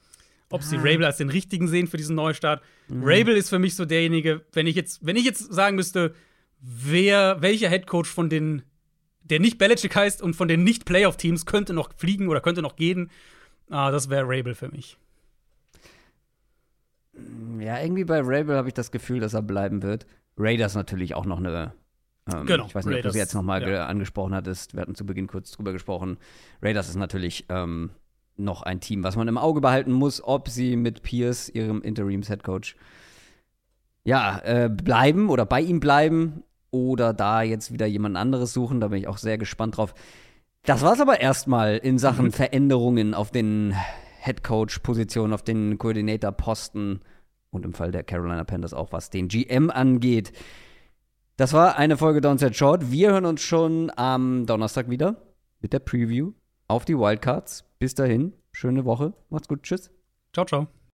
ob 0.49 0.61
sie 0.61 0.75
Rabel 0.77 1.05
als 1.05 1.17
den 1.17 1.29
richtigen 1.29 1.67
sehen 1.67 1.87
für 1.87 1.97
diesen 1.97 2.15
Neustart. 2.15 2.61
Rabel 2.89 3.35
ist 3.35 3.49
für 3.49 3.57
mich 3.57 3.75
so 3.75 3.85
derjenige, 3.85 4.45
wenn 4.51 4.67
ich 4.67 4.75
jetzt, 4.75 5.03
wenn 5.03 5.15
ich 5.15 5.25
jetzt 5.25 5.51
sagen 5.51 5.75
müsste, 5.75 6.13
wer, 6.59 7.41
welcher 7.41 7.69
Headcoach 7.69 8.05
von 8.05 8.29
den, 8.29 8.61
der 9.23 9.39
nicht 9.39 9.57
Belichick 9.57 9.95
heißt 9.95 10.21
und 10.21 10.35
von 10.35 10.47
den 10.47 10.63
nicht 10.63 10.85
Playoff-Teams 10.85 11.45
könnte 11.45 11.73
noch 11.73 11.91
fliegen 11.95 12.27
oder 12.27 12.41
könnte 12.41 12.61
noch 12.61 12.75
gehen, 12.75 13.09
ah, 13.69 13.91
das 13.91 14.09
wäre 14.09 14.25
Rabel 14.27 14.55
für 14.55 14.69
mich. 14.69 14.97
Ja, 17.59 17.79
irgendwie 17.79 18.03
bei 18.03 18.19
Rabel 18.21 18.55
habe 18.55 18.67
ich 18.67 18.73
das 18.73 18.91
Gefühl, 18.91 19.19
dass 19.19 19.33
er 19.33 19.41
bleiben 19.41 19.83
wird. 19.83 20.05
Raiders 20.37 20.75
natürlich 20.75 21.15
auch 21.15 21.25
noch 21.25 21.37
eine. 21.37 21.73
Ähm, 22.31 22.45
Genau, 22.45 22.65
Ich 22.65 22.75
weiß 22.75 22.85
nicht, 22.85 22.95
ob 22.95 23.01
du 23.01 23.07
Raiders, 23.07 23.13
sie 23.13 23.19
jetzt 23.19 23.33
nochmal 23.33 23.69
ja. 23.69 23.85
angesprochen 23.85 24.33
hattest. 24.33 24.73
Wir 24.73 24.81
hatten 24.81 24.95
zu 24.95 25.05
Beginn 25.05 25.27
kurz 25.27 25.51
drüber 25.51 25.73
gesprochen. 25.73 26.17
Raiders 26.61 26.89
ist 26.89 26.95
natürlich 26.95 27.45
ähm, 27.49 27.91
noch 28.35 28.63
ein 28.63 28.79
Team, 28.79 29.03
was 29.03 29.15
man 29.15 29.27
im 29.27 29.37
Auge 29.37 29.61
behalten 29.61 29.91
muss, 29.91 30.23
ob 30.23 30.49
sie 30.49 30.75
mit 30.75 31.03
Pierce, 31.03 31.49
ihrem 31.49 31.81
Interims-Headcoach, 31.81 32.75
ja, 34.05 34.39
äh, 34.39 34.69
bleiben 34.69 35.29
oder 35.29 35.45
bei 35.45 35.61
ihm 35.61 35.79
bleiben 35.79 36.43
oder 36.73 37.13
da 37.13 37.43
jetzt 37.43 37.71
wieder 37.71 37.85
jemand 37.85 38.17
anderes 38.17 38.51
suchen. 38.51 38.81
Da 38.81 38.87
bin 38.87 38.99
ich 38.99 39.07
auch 39.07 39.17
sehr 39.17 39.37
gespannt 39.37 39.77
drauf. 39.77 39.93
Das 40.65 40.81
war's 40.81 40.99
aber 40.99 41.21
erstmal 41.21 41.77
in 41.77 41.99
Sachen 41.99 42.25
Mhm. 42.25 42.31
Veränderungen 42.31 43.13
auf 43.13 43.31
den 43.31 43.75
Headcoach-Positionen, 44.19 45.33
auf 45.33 45.43
den 45.43 45.77
Coordinator-Posten 45.77 47.01
und 47.51 47.65
im 47.65 47.73
Fall 47.73 47.91
der 47.91 48.03
Carolina 48.03 48.43
Panthers 48.43 48.73
auch, 48.73 48.91
was 48.91 49.11
den 49.11 49.27
GM 49.27 49.69
angeht. 49.69 50.33
Das 51.37 51.53
war 51.53 51.77
eine 51.77 51.97
Folge 51.97 52.21
Downset 52.21 52.55
Short. 52.55 52.91
Wir 52.91 53.11
hören 53.11 53.25
uns 53.25 53.41
schon 53.41 53.91
am 53.95 54.45
Donnerstag 54.45 54.89
wieder 54.89 55.17
mit 55.59 55.73
der 55.73 55.79
Preview 55.79 56.31
auf 56.67 56.85
die 56.85 56.97
Wildcards. 56.97 57.65
Bis 57.77 57.93
dahin, 57.93 58.33
schöne 58.51 58.85
Woche. 58.85 59.13
Macht's 59.29 59.47
gut. 59.47 59.63
Tschüss. 59.63 59.91
Ciao, 60.33 60.45
ciao. 60.45 60.82